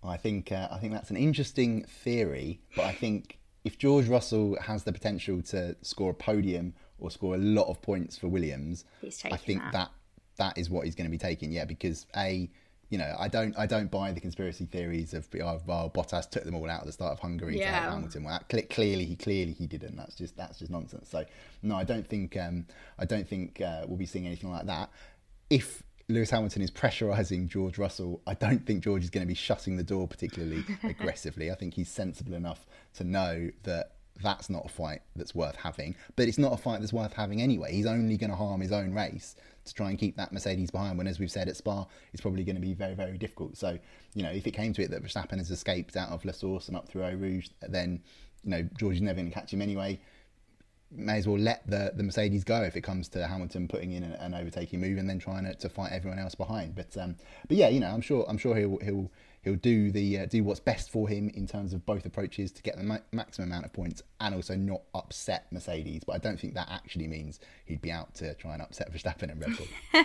I 0.03 0.17
think 0.17 0.51
uh, 0.51 0.67
I 0.71 0.77
think 0.79 0.93
that's 0.93 1.09
an 1.09 1.17
interesting 1.17 1.83
theory, 1.85 2.61
but 2.75 2.85
I 2.85 2.93
think 2.93 3.39
if 3.63 3.77
George 3.77 4.07
Russell 4.07 4.57
has 4.61 4.83
the 4.83 4.93
potential 4.93 5.41
to 5.43 5.75
score 5.81 6.11
a 6.11 6.13
podium 6.13 6.73
or 6.99 7.09
score 7.09 7.35
a 7.35 7.39
lot 7.39 7.67
of 7.67 7.81
points 7.81 8.17
for 8.17 8.27
Williams, 8.27 8.85
I 9.03 9.37
think 9.37 9.61
that. 9.61 9.73
that 9.73 9.91
that 10.37 10.57
is 10.57 10.69
what 10.69 10.85
he's 10.85 10.95
going 10.95 11.05
to 11.05 11.11
be 11.11 11.17
taking. 11.17 11.51
Yeah, 11.51 11.65
because 11.65 12.05
a 12.15 12.49
you 12.89 12.97
know, 12.97 13.15
I 13.17 13.27
don't, 13.27 13.57
I 13.57 13.65
don't 13.65 13.89
buy 13.89 14.11
the 14.11 14.19
conspiracy 14.19 14.65
theories 14.65 15.13
of 15.13 15.27
oh, 15.41 15.61
well, 15.65 15.91
Bottas 15.93 16.29
took 16.29 16.43
them 16.43 16.55
all 16.55 16.69
out 16.69 16.81
at 16.81 16.85
the 16.85 16.91
start 16.91 17.13
of 17.13 17.19
Hungary 17.19 17.59
yeah. 17.59 17.85
to 17.85 17.91
Hamilton. 17.91 18.23
Well, 18.23 18.39
clearly, 18.69 19.05
he 19.05 19.15
clearly 19.15 19.53
he 19.53 19.67
didn't. 19.67 19.95
That's 19.95 20.15
just 20.15 20.37
that's 20.37 20.59
just 20.59 20.71
nonsense. 20.71 21.09
So 21.09 21.25
no, 21.63 21.75
I 21.75 21.83
don't 21.83 22.07
think, 22.07 22.37
um, 22.37 22.65
I 22.99 23.05
don't 23.05 23.27
think 23.27 23.61
uh, 23.61 23.85
we'll 23.87 23.97
be 23.97 24.05
seeing 24.05 24.27
anything 24.27 24.51
like 24.51 24.67
that. 24.67 24.89
If 25.49 25.83
Lewis 26.07 26.29
Hamilton 26.29 26.61
is 26.61 26.69
pressurising 26.69 27.47
George 27.47 27.77
Russell, 27.77 28.21
I 28.27 28.35
don't 28.35 28.65
think 28.65 28.83
George 28.83 29.03
is 29.03 29.09
going 29.09 29.23
to 29.23 29.27
be 29.27 29.33
shutting 29.33 29.77
the 29.77 29.83
door 29.83 30.07
particularly 30.07 30.63
aggressively. 30.83 31.51
I 31.51 31.55
think 31.55 31.73
he's 31.73 31.89
sensible 31.89 32.33
enough 32.33 32.67
to 32.95 33.03
know 33.03 33.49
that 33.63 33.94
that's 34.21 34.49
not 34.49 34.65
a 34.65 34.69
fight 34.69 35.01
that's 35.15 35.35
worth 35.35 35.55
having. 35.55 35.95
But 36.15 36.27
it's 36.27 36.37
not 36.37 36.53
a 36.53 36.57
fight 36.57 36.79
that's 36.79 36.93
worth 36.93 37.13
having 37.13 37.41
anyway. 37.41 37.73
He's 37.73 37.85
only 37.85 38.17
going 38.17 38.29
to 38.29 38.35
harm 38.35 38.61
his 38.61 38.71
own 38.71 38.93
race 38.93 39.35
to 39.65 39.73
try 39.73 39.89
and 39.89 39.99
keep 39.99 40.15
that 40.17 40.31
Mercedes 40.31 40.71
behind. 40.71 40.97
When, 40.97 41.07
as 41.07 41.19
we've 41.19 41.31
said 41.31 41.47
at 41.49 41.57
Spa, 41.57 41.85
it's 42.13 42.21
probably 42.21 42.43
going 42.43 42.55
to 42.55 42.61
be 42.61 42.73
very, 42.73 42.93
very 42.93 43.17
difficult. 43.17 43.57
So, 43.57 43.77
you 44.13 44.23
know, 44.23 44.31
if 44.31 44.47
it 44.47 44.51
came 44.51 44.73
to 44.73 44.81
it 44.83 44.91
that 44.91 45.03
Verstappen 45.03 45.37
has 45.37 45.51
escaped 45.51 45.97
out 45.97 46.09
of 46.09 46.23
La 46.23 46.31
Source 46.31 46.67
and 46.67 46.77
up 46.77 46.87
through 46.87 47.03
Eau 47.03 47.15
Rouge, 47.15 47.49
then, 47.61 48.01
you 48.43 48.51
know, 48.51 48.69
George 48.77 48.95
is 48.95 49.01
never 49.01 49.17
going 49.17 49.29
to 49.29 49.33
catch 49.33 49.51
him 49.51 49.61
anyway. 49.61 49.99
May 50.91 51.17
as 51.17 51.27
well 51.27 51.39
let 51.39 51.67
the, 51.67 51.91
the 51.95 52.03
Mercedes 52.03 52.43
go 52.43 52.61
if 52.61 52.77
it 52.77 52.81
comes 52.81 53.09
to 53.09 53.27
Hamilton 53.27 53.67
putting 53.67 53.91
in 53.91 54.03
an, 54.03 54.13
an 54.13 54.33
overtaking 54.33 54.79
move 54.79 54.97
and 54.97 55.09
then 55.09 55.19
trying 55.19 55.43
to, 55.43 55.55
to 55.55 55.67
fight 55.67 55.91
everyone 55.91 56.19
else 56.19 56.35
behind. 56.35 56.75
But 56.75 56.95
um, 56.95 57.15
but 57.47 57.57
yeah, 57.57 57.69
you 57.69 57.79
know, 57.79 57.89
I'm 57.89 58.01
sure 58.01 58.23
I'm 58.29 58.37
sure 58.37 58.55
he'll 58.55 58.77
he'll 58.77 59.11
he'll 59.45 59.55
do 59.55 59.91
the 59.91 60.19
uh, 60.19 60.25
do 60.25 60.43
what's 60.43 60.59
best 60.59 60.89
for 60.89 61.07
him 61.07 61.29
in 61.35 61.47
terms 61.47 61.71
of 61.71 61.85
both 61.85 62.05
approaches 62.05 62.51
to 62.51 62.61
get 62.61 62.75
the 62.75 62.83
ma- 62.83 62.97
maximum 63.13 63.49
amount 63.49 63.65
of 63.65 63.71
points 63.71 64.03
and 64.19 64.35
also 64.35 64.55
not 64.55 64.81
upset 64.93 65.45
Mercedes. 65.51 66.03
But 66.03 66.13
I 66.13 66.17
don't 66.17 66.37
think 66.37 66.55
that 66.55 66.67
actually 66.69 67.07
means 67.07 67.39
he'd 67.65 67.81
be 67.81 67.91
out 67.91 68.13
to 68.15 68.33
try 68.33 68.53
and 68.53 68.61
upset 68.61 68.91
Verstappen 68.91 69.31
and 69.31 69.39
Red 69.39 69.55
Bull. 69.55 70.03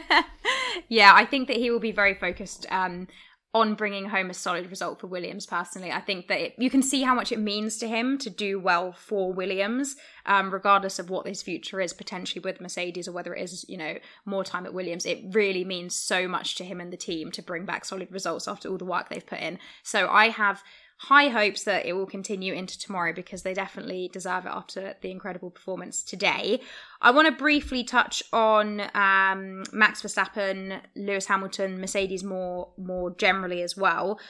yeah, 0.89 1.13
I 1.15 1.25
think 1.25 1.49
that 1.49 1.57
he 1.57 1.71
will 1.71 1.81
be 1.81 1.91
very 1.93 2.15
focused 2.15 2.67
um, 2.71 3.09
on 3.53 3.75
bringing 3.75 4.07
home 4.07 4.31
a 4.31 4.35
solid 4.35 4.71
result 4.71 5.01
for 5.01 5.09
Williams 5.09 5.45
personally. 5.45 5.91
I 5.91 6.01
think 6.01 6.29
that 6.29 6.41
it, 6.41 6.55
you 6.57 6.71
can 6.71 6.83
see 6.83 7.03
how 7.03 7.15
much 7.15 7.33
it 7.33 7.39
means 7.41 7.79
to 7.79 7.89
him 7.89 8.17
to 8.19 8.31
do 8.31 8.61
well 8.61 8.93
for 8.93 9.33
Williams, 9.33 9.97
um, 10.25 10.53
regardless 10.53 11.01
of 11.01 11.11
what 11.11 11.27
his 11.27 11.43
future 11.43 11.81
is 11.81 11.93
potentially 11.93 12.41
with 12.41 12.61
Mercedes 12.61 13.09
or 13.09 13.13
whether 13.13 13.35
it 13.35 13.43
is, 13.43 13.65
you 13.69 13.77
know, 13.77 13.97
more 14.25 14.45
time 14.45 14.67
at 14.67 14.75
Williams. 14.75 15.05
It 15.05 15.25
really 15.33 15.65
means 15.65 15.97
so 15.97 16.29
much 16.29 16.55
to 16.57 16.65
him 16.65 16.81
and 16.81 16.93
the 16.93 16.97
team 16.97 17.33
to 17.33 17.43
bring 17.43 17.65
back 17.65 17.85
solid 17.85 18.13
results 18.13 18.47
after 18.47 18.69
all 18.69 18.79
the 18.79 18.85
work 18.85 19.09
they've 19.09 19.27
put 19.27 19.41
in. 19.41 19.59
So 19.83 20.09
I 20.09 20.29
have 20.29 20.63
high 21.03 21.29
hopes 21.29 21.65
that 21.65 21.87
it 21.87 21.95
will 21.95 22.05
continue 22.05 22.53
into 22.53 22.79
tomorrow 22.79 23.11
because 23.11 23.43
they 23.43 23.55
definitely 23.55 24.11
deserve 24.13 24.45
it 24.45 24.51
after 24.51 24.95
the 25.01 25.11
incredible 25.11 25.51
performance 25.51 26.03
today. 26.03 26.61
I 27.01 27.11
want 27.11 27.27
to 27.27 27.33
briefly 27.33 27.83
touch 27.83 28.23
on 28.35 28.83
um, 28.95 29.65
Max 29.73 30.03
Verstappen, 30.03 30.79
Lewis 30.95 31.25
Hamilton, 31.25 31.81
Mercedes 31.81 32.23
more 32.23 32.69
more 32.77 33.11
generally 33.17 33.63
as 33.63 33.79
well. 33.79 34.21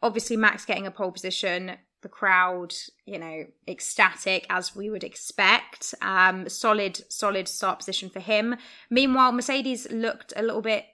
Obviously, 0.00 0.36
Max 0.36 0.64
getting 0.64 0.86
a 0.86 0.92
pole 0.92 1.10
position, 1.10 1.72
the 2.02 2.08
crowd, 2.08 2.72
you 3.04 3.18
know, 3.18 3.46
ecstatic 3.66 4.46
as 4.48 4.76
we 4.76 4.88
would 4.88 5.02
expect. 5.02 5.92
Um, 6.02 6.48
solid, 6.48 7.00
solid 7.12 7.48
start 7.48 7.80
position 7.80 8.10
for 8.10 8.20
him. 8.20 8.54
Meanwhile, 8.90 9.32
Mercedes 9.32 9.90
looked 9.90 10.32
a 10.36 10.42
little 10.42 10.62
bit 10.62 10.84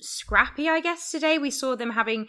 scrappy, 0.00 0.68
I 0.68 0.80
guess, 0.80 1.12
today. 1.12 1.38
We 1.38 1.52
saw 1.52 1.76
them 1.76 1.90
having 1.90 2.26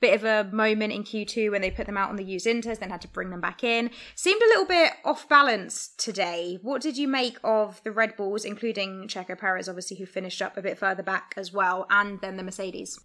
bit 0.00 0.14
of 0.14 0.24
a 0.24 0.50
moment 0.54 0.92
in 0.92 1.04
Q2 1.04 1.50
when 1.50 1.60
they 1.60 1.70
put 1.70 1.86
them 1.86 1.96
out 1.96 2.10
on 2.10 2.16
the 2.16 2.24
used 2.24 2.46
inters, 2.46 2.78
then 2.78 2.90
had 2.90 3.02
to 3.02 3.08
bring 3.08 3.30
them 3.30 3.40
back 3.40 3.62
in. 3.62 3.90
Seemed 4.14 4.42
a 4.42 4.46
little 4.46 4.64
bit 4.64 4.92
off 5.04 5.28
balance 5.28 5.90
today. 5.98 6.58
What 6.62 6.82
did 6.82 6.96
you 6.96 7.06
make 7.06 7.38
of 7.44 7.82
the 7.84 7.92
Red 7.92 8.16
Bulls, 8.16 8.44
including 8.44 9.08
Checo 9.08 9.38
Perez, 9.38 9.68
obviously, 9.68 9.98
who 9.98 10.06
finished 10.06 10.40
up 10.40 10.56
a 10.56 10.62
bit 10.62 10.78
further 10.78 11.02
back 11.02 11.34
as 11.36 11.52
well, 11.52 11.86
and 11.90 12.20
then 12.20 12.36
the 12.36 12.42
Mercedes? 12.42 12.98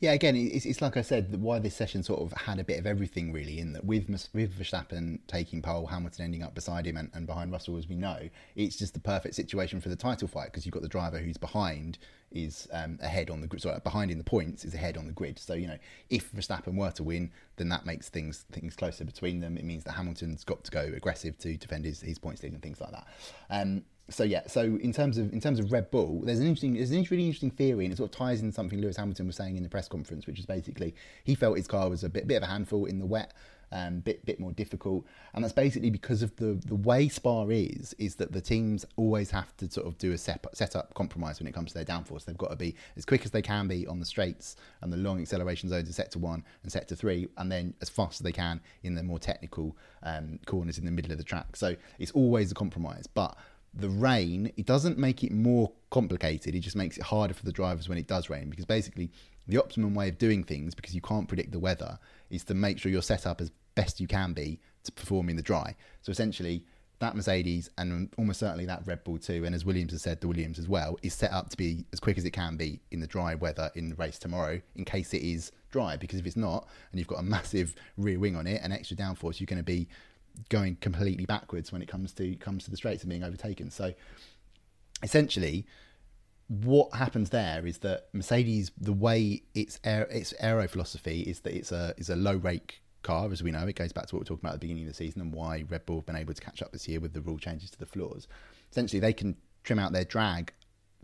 Yeah, 0.00 0.12
again, 0.12 0.36
it's, 0.36 0.64
it's 0.64 0.80
like 0.80 0.96
I 0.96 1.02
said, 1.02 1.42
why 1.42 1.58
this 1.58 1.74
session 1.74 2.02
sort 2.02 2.20
of 2.20 2.32
had 2.32 2.58
a 2.58 2.64
bit 2.64 2.78
of 2.78 2.86
everything 2.86 3.32
really. 3.32 3.58
In 3.58 3.72
that, 3.72 3.84
with 3.84 4.08
with 4.32 4.58
Verstappen 4.58 5.18
taking 5.26 5.60
pole, 5.60 5.86
Hamilton 5.86 6.24
ending 6.24 6.42
up 6.42 6.54
beside 6.54 6.86
him 6.86 6.96
and, 6.96 7.10
and 7.14 7.26
behind 7.26 7.52
Russell, 7.52 7.76
as 7.76 7.88
we 7.88 7.96
know, 7.96 8.28
it's 8.54 8.76
just 8.76 8.94
the 8.94 9.00
perfect 9.00 9.34
situation 9.34 9.80
for 9.80 9.88
the 9.88 9.96
title 9.96 10.28
fight 10.28 10.46
because 10.46 10.64
you've 10.64 10.72
got 10.72 10.82
the 10.82 10.88
driver 10.88 11.18
who's 11.18 11.36
behind 11.36 11.98
is 12.30 12.68
um, 12.72 12.98
ahead 13.02 13.30
on 13.30 13.40
the 13.40 13.46
grid, 13.46 13.62
sorry, 13.62 13.80
behind 13.82 14.10
in 14.10 14.18
the 14.18 14.24
points 14.24 14.64
is 14.64 14.74
ahead 14.74 14.96
on 14.96 15.06
the 15.06 15.12
grid. 15.12 15.38
So 15.38 15.54
you 15.54 15.66
know, 15.66 15.78
if 16.10 16.32
Verstappen 16.32 16.76
were 16.76 16.92
to 16.92 17.02
win, 17.02 17.32
then 17.56 17.68
that 17.70 17.84
makes 17.84 18.08
things 18.08 18.44
things 18.52 18.76
closer 18.76 19.04
between 19.04 19.40
them. 19.40 19.58
It 19.58 19.64
means 19.64 19.84
that 19.84 19.92
Hamilton's 19.92 20.44
got 20.44 20.64
to 20.64 20.70
go 20.70 20.80
aggressive 20.80 21.36
to 21.38 21.56
defend 21.56 21.84
his, 21.84 22.00
his 22.00 22.18
points 22.18 22.42
lead 22.42 22.52
and 22.52 22.62
things 22.62 22.80
like 22.80 22.92
that. 22.92 23.06
Um, 23.50 23.82
so 24.10 24.24
yeah, 24.24 24.46
so 24.46 24.62
in 24.62 24.92
terms 24.92 25.18
of 25.18 25.32
in 25.32 25.40
terms 25.40 25.58
of 25.58 25.70
Red 25.70 25.90
Bull, 25.90 26.22
there's 26.24 26.38
an 26.38 26.46
interesting 26.46 26.74
there's 26.74 26.90
an 26.90 27.06
really 27.10 27.26
interesting 27.26 27.50
theory, 27.50 27.84
and 27.84 27.92
it 27.92 27.96
sort 27.96 28.10
of 28.10 28.16
ties 28.16 28.40
in 28.40 28.52
something 28.52 28.80
Lewis 28.80 28.96
Hamilton 28.96 29.26
was 29.26 29.36
saying 29.36 29.56
in 29.56 29.62
the 29.62 29.68
press 29.68 29.88
conference, 29.88 30.26
which 30.26 30.38
is 30.38 30.46
basically 30.46 30.94
he 31.24 31.34
felt 31.34 31.56
his 31.56 31.66
car 31.66 31.90
was 31.90 32.04
a 32.04 32.08
bit 32.08 32.26
bit 32.26 32.36
of 32.36 32.42
a 32.42 32.46
handful 32.46 32.86
in 32.86 32.98
the 32.98 33.06
wet. 33.06 33.34
um, 33.72 34.00
bit 34.00 34.24
bit 34.24 34.40
more 34.40 34.52
difficult, 34.52 35.04
and 35.34 35.44
that's 35.44 35.52
basically 35.52 35.90
because 35.90 36.22
of 36.22 36.34
the 36.36 36.60
the 36.66 36.74
way 36.74 37.08
Spa 37.08 37.44
is 37.48 37.94
is 37.98 38.14
that 38.16 38.32
the 38.32 38.40
teams 38.40 38.84
always 38.96 39.30
have 39.30 39.56
to 39.58 39.70
sort 39.70 39.86
of 39.86 39.98
do 39.98 40.12
a 40.12 40.18
set 40.18 40.44
set 40.54 40.76
up 40.76 40.94
compromise 40.94 41.38
when 41.38 41.46
it 41.46 41.54
comes 41.54 41.72
to 41.72 41.74
their 41.74 41.84
downforce. 41.84 42.24
They've 42.24 42.36
got 42.36 42.50
to 42.50 42.56
be 42.56 42.74
as 42.96 43.04
quick 43.04 43.24
as 43.24 43.30
they 43.30 43.42
can 43.42 43.68
be 43.68 43.86
on 43.86 44.00
the 44.00 44.06
straights 44.06 44.56
and 44.80 44.92
the 44.92 44.96
long 44.96 45.20
acceleration 45.20 45.68
zones 45.68 45.86
in 45.86 45.92
sector 45.92 46.18
one 46.18 46.44
and 46.62 46.72
sector 46.72 46.94
three, 46.94 47.28
and 47.36 47.50
then 47.50 47.74
as 47.80 47.88
fast 47.88 48.20
as 48.20 48.24
they 48.24 48.32
can 48.32 48.60
in 48.82 48.94
the 48.94 49.02
more 49.02 49.18
technical 49.18 49.76
um, 50.02 50.38
corners 50.46 50.78
in 50.78 50.84
the 50.84 50.90
middle 50.90 51.12
of 51.12 51.18
the 51.18 51.24
track. 51.24 51.56
So 51.56 51.76
it's 51.98 52.12
always 52.12 52.50
a 52.50 52.54
compromise, 52.54 53.06
but 53.06 53.36
the 53.74 53.88
rain, 53.88 54.52
it 54.56 54.66
doesn't 54.66 54.98
make 54.98 55.22
it 55.22 55.32
more 55.32 55.72
complicated. 55.90 56.54
It 56.54 56.60
just 56.60 56.76
makes 56.76 56.96
it 56.96 57.04
harder 57.04 57.34
for 57.34 57.44
the 57.44 57.52
drivers 57.52 57.88
when 57.88 57.98
it 57.98 58.06
does 58.06 58.30
rain 58.30 58.50
because 58.50 58.64
basically 58.64 59.10
the 59.46 59.58
optimum 59.58 59.94
way 59.94 60.08
of 60.08 60.18
doing 60.18 60.44
things, 60.44 60.74
because 60.74 60.94
you 60.94 61.00
can't 61.00 61.28
predict 61.28 61.52
the 61.52 61.58
weather, 61.58 61.98
is 62.30 62.44
to 62.44 62.54
make 62.54 62.78
sure 62.78 62.92
you're 62.92 63.02
set 63.02 63.26
up 63.26 63.40
as 63.40 63.50
best 63.74 64.00
you 64.00 64.06
can 64.06 64.32
be 64.32 64.60
to 64.84 64.92
perform 64.92 65.28
in 65.28 65.36
the 65.36 65.42
dry. 65.42 65.74
So 66.02 66.10
essentially, 66.10 66.64
that 67.00 67.14
Mercedes 67.14 67.70
and 67.78 68.12
almost 68.18 68.40
certainly 68.40 68.66
that 68.66 68.86
Red 68.86 69.04
Bull 69.04 69.18
too, 69.18 69.44
and 69.44 69.54
as 69.54 69.64
Williams 69.64 69.92
has 69.92 70.02
said, 70.02 70.20
the 70.20 70.28
Williams 70.28 70.58
as 70.58 70.68
well, 70.68 70.98
is 71.02 71.14
set 71.14 71.32
up 71.32 71.48
to 71.50 71.56
be 71.56 71.84
as 71.92 72.00
quick 72.00 72.18
as 72.18 72.24
it 72.24 72.32
can 72.32 72.56
be 72.56 72.80
in 72.90 73.00
the 73.00 73.06
dry 73.06 73.34
weather 73.34 73.70
in 73.74 73.88
the 73.88 73.94
race 73.94 74.18
tomorrow, 74.18 74.60
in 74.74 74.84
case 74.84 75.14
it 75.14 75.22
is 75.22 75.52
dry. 75.70 75.96
Because 75.96 76.18
if 76.18 76.26
it's 76.26 76.36
not, 76.36 76.66
and 76.90 76.98
you've 76.98 77.08
got 77.08 77.20
a 77.20 77.22
massive 77.36 77.74
rear 77.96 78.18
wing 78.18 78.36
on 78.36 78.46
it 78.46 78.60
and 78.62 78.72
extra 78.72 78.96
downforce, 78.96 79.38
you're 79.38 79.46
going 79.46 79.58
to 79.58 79.62
be 79.62 79.88
going 80.48 80.76
completely 80.76 81.26
backwards 81.26 81.72
when 81.72 81.82
it 81.82 81.88
comes 81.88 82.12
to 82.14 82.34
comes 82.36 82.64
to 82.64 82.70
the 82.70 82.76
straights 82.76 83.02
and 83.02 83.10
being 83.10 83.24
overtaken. 83.24 83.70
So 83.70 83.94
essentially, 85.02 85.66
what 86.48 86.94
happens 86.94 87.30
there 87.30 87.66
is 87.66 87.78
that 87.78 88.08
Mercedes, 88.12 88.70
the 88.80 88.92
way 88.92 89.42
its 89.54 89.78
air, 89.84 90.04
its 90.10 90.32
aero 90.40 90.66
philosophy 90.66 91.20
is 91.22 91.40
that 91.40 91.54
it's 91.54 91.72
a 91.72 91.94
is 91.96 92.10
a 92.10 92.16
low 92.16 92.36
rake 92.36 92.82
car, 93.02 93.30
as 93.30 93.42
we 93.42 93.50
know. 93.50 93.66
It 93.66 93.76
goes 93.76 93.92
back 93.92 94.06
to 94.06 94.14
what 94.16 94.20
we 94.20 94.24
are 94.24 94.28
talking 94.28 94.40
about 94.42 94.54
at 94.54 94.60
the 94.60 94.66
beginning 94.66 94.84
of 94.84 94.88
the 94.88 94.94
season 94.94 95.20
and 95.20 95.32
why 95.32 95.64
Red 95.68 95.86
Bull 95.86 95.96
have 95.96 96.06
been 96.06 96.16
able 96.16 96.34
to 96.34 96.42
catch 96.42 96.62
up 96.62 96.72
this 96.72 96.88
year 96.88 97.00
with 97.00 97.12
the 97.12 97.20
rule 97.20 97.38
changes 97.38 97.70
to 97.70 97.78
the 97.78 97.86
floors. 97.86 98.26
Essentially, 98.70 99.00
they 99.00 99.12
can 99.12 99.36
trim 99.64 99.78
out 99.78 99.92
their 99.92 100.04
drag 100.04 100.52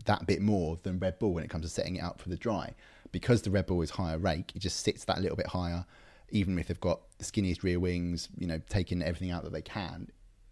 that 0.05 0.27
bit 0.27 0.41
more 0.41 0.79
than 0.83 0.99
Red 0.99 1.19
Bull 1.19 1.33
when 1.33 1.43
it 1.43 1.49
comes 1.49 1.63
to 1.63 1.69
setting 1.69 1.95
it 1.95 2.03
up 2.03 2.21
for 2.21 2.29
the 2.29 2.37
dry. 2.37 2.73
Because 3.11 3.43
the 3.43 3.51
Red 3.51 3.65
Bull 3.67 3.81
is 3.81 3.91
higher 3.91 4.17
rake, 4.17 4.51
it 4.55 4.59
just 4.59 4.81
sits 4.81 5.05
that 5.05 5.21
little 5.21 5.37
bit 5.37 5.47
higher, 5.47 5.85
even 6.29 6.59
if 6.59 6.67
they've 6.67 6.79
got 6.79 7.01
skinniest 7.23 7.63
rear 7.63 7.79
wings, 7.79 8.29
you 8.37 8.47
know, 8.47 8.59
taking 8.69 9.01
everything 9.01 9.31
out 9.31 9.43
that 9.43 9.53
they 9.53 9.61
can. 9.61 10.09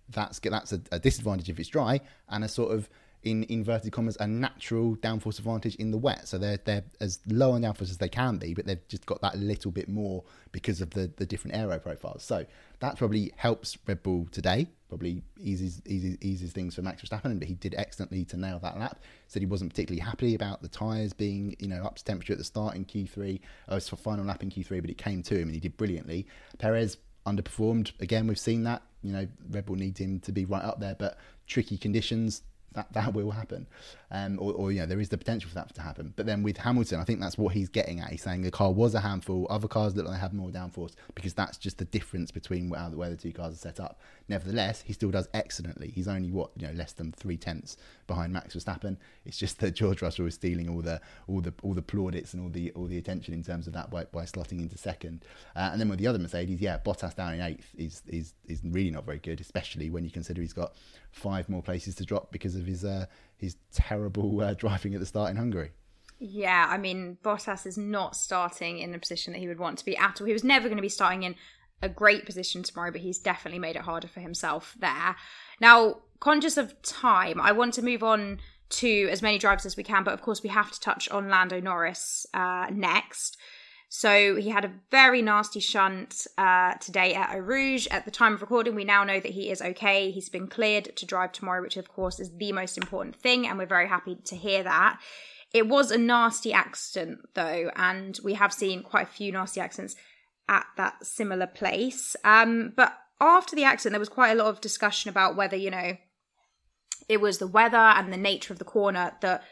That's 0.10 0.39
that's 0.39 0.73
a, 0.73 0.82
a 0.91 0.99
disadvantage 0.99 1.49
if 1.49 1.60
it's 1.60 1.69
dry, 1.69 2.02
and 2.30 2.43
a 2.43 2.47
sort 2.47 2.73
of 2.73 2.89
in 3.23 3.45
inverted 3.49 3.91
commas 3.91 4.17
a 4.19 4.27
natural 4.27 4.95
downforce 4.97 5.39
advantage 5.39 5.75
in 5.75 5.91
the 5.91 5.97
wet. 5.97 6.27
So 6.27 6.38
they're 6.38 6.59
they're 6.63 6.83
as 6.99 7.19
low 7.27 7.51
on 7.51 7.62
downforce 7.62 7.89
as 7.89 7.97
they 7.97 8.09
can 8.09 8.38
be, 8.38 8.53
but 8.53 8.65
they've 8.65 8.86
just 8.88 9.05
got 9.05 9.21
that 9.21 9.38
little 9.38 9.71
bit 9.71 9.89
more 9.89 10.23
because 10.51 10.81
of 10.81 10.91
the 10.91 11.12
the 11.15 11.25
different 11.25 11.55
aero 11.55 11.79
profiles. 11.79 12.23
So 12.23 12.45
that 12.79 12.97
probably 12.97 13.31
helps 13.36 13.77
Red 13.88 14.03
Bull 14.03 14.27
today. 14.31 14.67
Probably 14.89 15.23
eases 15.39 15.81
eases 15.86 16.17
eases 16.21 16.51
things 16.51 16.75
for 16.75 16.81
Max 16.81 17.01
Verstappen, 17.01 17.39
but 17.39 17.47
he 17.47 17.55
did 17.55 17.75
excellently 17.77 18.25
to 18.25 18.38
nail 18.38 18.59
that 18.59 18.77
lap. 18.77 19.01
Said 19.27 19.41
he 19.41 19.47
wasn't 19.47 19.71
particularly 19.71 20.01
happy 20.01 20.36
about 20.36 20.62
the 20.62 20.67
tyres 20.67 21.13
being 21.13 21.55
you 21.59 21.67
know 21.67 21.83
up 21.83 21.95
to 21.95 22.03
temperature 22.03 22.33
at 22.33 22.39
the 22.39 22.45
start 22.45 22.75
in 22.75 22.86
Q3, 22.86 23.39
uh, 23.69 23.79
for 23.79 23.95
final 23.95 24.25
lap 24.25 24.43
in 24.43 24.49
Q3, 24.49 24.81
but 24.81 24.89
it 24.89 24.97
came 24.97 25.23
to 25.23 25.36
him 25.36 25.43
and 25.43 25.53
he 25.53 25.59
did 25.59 25.77
brilliantly. 25.77 26.27
Perez 26.57 26.97
underperformed 27.25 27.91
again. 28.01 28.27
We've 28.27 28.38
seen 28.38 28.63
that. 28.63 28.83
You 29.01 29.13
know, 29.13 29.27
Red 29.49 29.65
Bull 29.65 29.75
needs 29.75 29.99
him 29.99 30.19
to 30.21 30.31
be 30.31 30.45
right 30.45 30.63
up 30.63 30.79
there, 30.79 30.95
but 30.95 31.17
tricky 31.47 31.77
conditions 31.77 32.41
that 32.73 32.91
that 32.93 33.13
will 33.13 33.31
happen, 33.31 33.67
um, 34.12 34.38
or, 34.39 34.53
or, 34.53 34.71
you 34.71 34.79
know 34.79 34.86
there 34.86 34.99
is 34.99 35.09
the 35.09 35.17
potential 35.17 35.49
for 35.49 35.55
that 35.55 35.73
to 35.75 35.81
happen. 35.81 36.13
But 36.15 36.25
then 36.25 36.43
with 36.43 36.57
Hamilton, 36.57 36.99
I 36.99 37.03
think 37.03 37.19
that's 37.19 37.38
what 37.38 37.53
he's 37.53 37.69
getting 37.69 37.99
at. 37.99 38.09
He's 38.09 38.23
saying 38.23 38.41
the 38.41 38.51
car 38.51 38.71
was 38.71 38.95
a 38.95 38.99
handful. 38.99 39.47
Other 39.49 39.67
cars 39.67 39.95
look 39.95 40.05
like 40.05 40.15
they 40.15 40.19
have 40.19 40.33
more 40.33 40.49
downforce 40.49 40.93
because 41.15 41.33
that's 41.33 41.57
just 41.57 41.77
the 41.77 41.86
difference 41.86 42.31
between 42.31 42.69
where, 42.69 42.81
where 42.81 43.09
the 43.09 43.17
two 43.17 43.31
cars 43.31 43.53
are 43.53 43.57
set 43.57 43.79
up. 43.79 43.99
Nevertheless, 44.27 44.81
he 44.81 44.93
still 44.93 45.12
does 45.12 45.27
excellently. 45.33 45.89
He's 45.89 46.07
only 46.07 46.31
what 46.31 46.51
you 46.57 46.67
know 46.67 46.73
less 46.73 46.93
than 46.93 47.12
three 47.12 47.38
tenths 47.38 47.77
behind 48.07 48.33
Max 48.33 48.55
Verstappen. 48.55 48.97
It's 49.25 49.38
just 49.38 49.59
that 49.59 49.71
George 49.71 50.01
Russell 50.01 50.27
is 50.27 50.36
stealing 50.36 50.69
all 50.69 50.81
the 50.81 51.01
all 51.27 51.41
the 51.41 51.53
all 51.63 51.73
the 51.73 51.81
plaudits 51.81 52.33
and 52.33 52.43
all 52.43 52.49
the 52.49 52.71
all 52.71 52.86
the 52.86 52.97
attention 52.97 53.33
in 53.33 53.43
terms 53.43 53.67
of 53.67 53.73
that 53.73 53.89
by, 53.89 54.05
by 54.05 54.23
slotting 54.23 54.59
into 54.59 54.77
second. 54.77 55.25
Uh, 55.55 55.69
and 55.71 55.79
then 55.79 55.89
with 55.89 55.99
the 55.99 56.07
other 56.07 56.19
Mercedes, 56.19 56.62
yeah, 56.62 56.77
Bottas 56.83 57.15
down 57.15 57.33
in 57.33 57.41
eighth 57.41 57.67
is 57.77 58.01
is 58.07 58.33
is 58.47 58.62
really 58.63 58.91
not 58.91 59.05
very 59.05 59.19
good, 59.19 59.41
especially 59.41 59.89
when 59.89 60.03
you 60.03 60.12
consider 60.12 60.41
he's 60.41 60.53
got 60.53 60.73
five 61.13 61.47
more 61.47 61.62
places 61.62 61.95
to 61.95 62.06
drop 62.06 62.32
because 62.32 62.56
of 62.56 62.65
his 62.65 62.84
uh, 62.84 63.06
his 63.38 63.56
terrible 63.73 64.41
uh, 64.41 64.54
driving 64.58 64.93
at 64.93 64.99
the 64.99 65.06
start 65.06 65.32
in 65.32 65.38
Hungary. 65.38 65.71
Yeah, 66.19 66.67
I 66.69 66.78
mean, 66.78 67.17
Bottas 67.23 67.65
is 67.65 67.78
not 67.78 68.15
starting 68.15 68.80
in 68.80 68.93
a 68.93 68.99
position 68.99 69.34
that 69.34 69.39
he 69.39 69.47
would 69.47 69.60
want 69.60 69.78
to 69.80 69.86
be 69.86 69.97
at 69.97 70.19
all. 70.19 70.28
He 70.28 70.34
was 70.34 70.43
never 70.43 70.67
going 70.67 70.78
to 70.78 70.82
be 70.82 70.89
starting 70.89 71.23
in 71.23 71.36
a 71.82 71.89
great 71.89 72.26
position 72.26 72.63
tomorrow, 72.63 72.91
but 72.91 73.02
he's 73.02 73.19
definitely 73.19 73.60
made 73.60 73.76
it 73.76 73.82
harder 73.82 74.08
for 74.08 74.21
himself 74.21 74.76
there. 74.80 75.17
Now, 75.60 75.97
conscious 76.19 76.56
of 76.56 76.82
time, 76.82 77.41
I 77.41 77.52
want 77.52 77.73
to 77.73 77.82
move 77.82 78.04
on 78.04 78.39
to 78.69 79.10
as 79.12 79.21
many 79.21 79.38
drivers 79.38 79.65
as 79.65 79.76
we 79.76 79.84
can, 79.84 80.04
but 80.04 80.13
of 80.13 80.21
course, 80.21 80.41
we 80.41 80.49
have 80.49 80.71
to 80.71 80.80
touch 80.80 81.10
on 81.10 81.30
Lando 81.30 81.60
Norris 81.60 82.26
uh, 82.34 82.67
next. 82.71 83.38
So 83.95 84.36
he 84.38 84.49
had 84.49 84.65
a 84.65 84.73
very 84.89 85.21
nasty 85.21 85.60
shunt 85.60 86.25
uh, 86.39 86.73
today 86.82 87.13
at 87.13 87.36
Eau 87.36 87.38
Rouge. 87.38 87.86
At 87.91 88.06
the 88.06 88.12
time 88.12 88.34
of 88.34 88.41
recording, 88.41 88.73
we 88.73 88.86
now 88.86 89.03
know 89.03 89.19
that 89.19 89.32
he 89.32 89.51
is 89.51 89.62
okay. 89.62 90.10
He's 90.10 90.29
been 90.29 90.47
cleared 90.47 90.95
to 90.95 91.06
drive 91.06 91.32
tomorrow, 91.32 91.62
which 91.62 91.77
of 91.77 91.89
course 91.89 92.19
is 92.19 92.36
the 92.36 92.51
most 92.53 92.75
important 92.75 93.15
thing, 93.15 93.45
and 93.45 93.56
we're 93.56 93.67
very 93.67 93.88
happy 93.88 94.15
to 94.15 94.36
hear 94.36 94.63
that. 94.63 94.99
It 95.53 95.67
was 95.67 95.91
a 95.91 95.99
nasty 95.99 96.51
accident 96.51 97.19
though, 97.36 97.69
and 97.75 98.19
we 98.23 98.34
have 98.34 98.51
seen 98.51 98.82
quite 98.82 99.03
a 99.03 99.12
few 99.12 99.32
nasty 99.32 99.62
accidents 99.62 99.95
at 100.49 100.65
that 100.75 101.06
similar 101.06 101.45
place. 101.45 102.15
Um, 102.23 102.73
but 102.75 102.97
after 103.21 103.56
the 103.56 103.63
accident, 103.63 103.93
there 103.93 103.99
was 103.99 104.10
quite 104.10 104.32
a 104.32 104.43
lot 104.43 104.47
of 104.47 104.60
discussion 104.60 105.10
about 105.10 105.36
whether, 105.36 105.56
you 105.56 105.69
know, 105.69 105.97
it 107.08 107.21
was 107.21 107.38
the 107.38 107.45
weather 107.45 107.77
and 107.77 108.12
the 108.12 108.17
nature 108.17 108.53
of 108.53 108.58
the 108.58 108.65
corner 108.65 109.13
that 109.21 109.43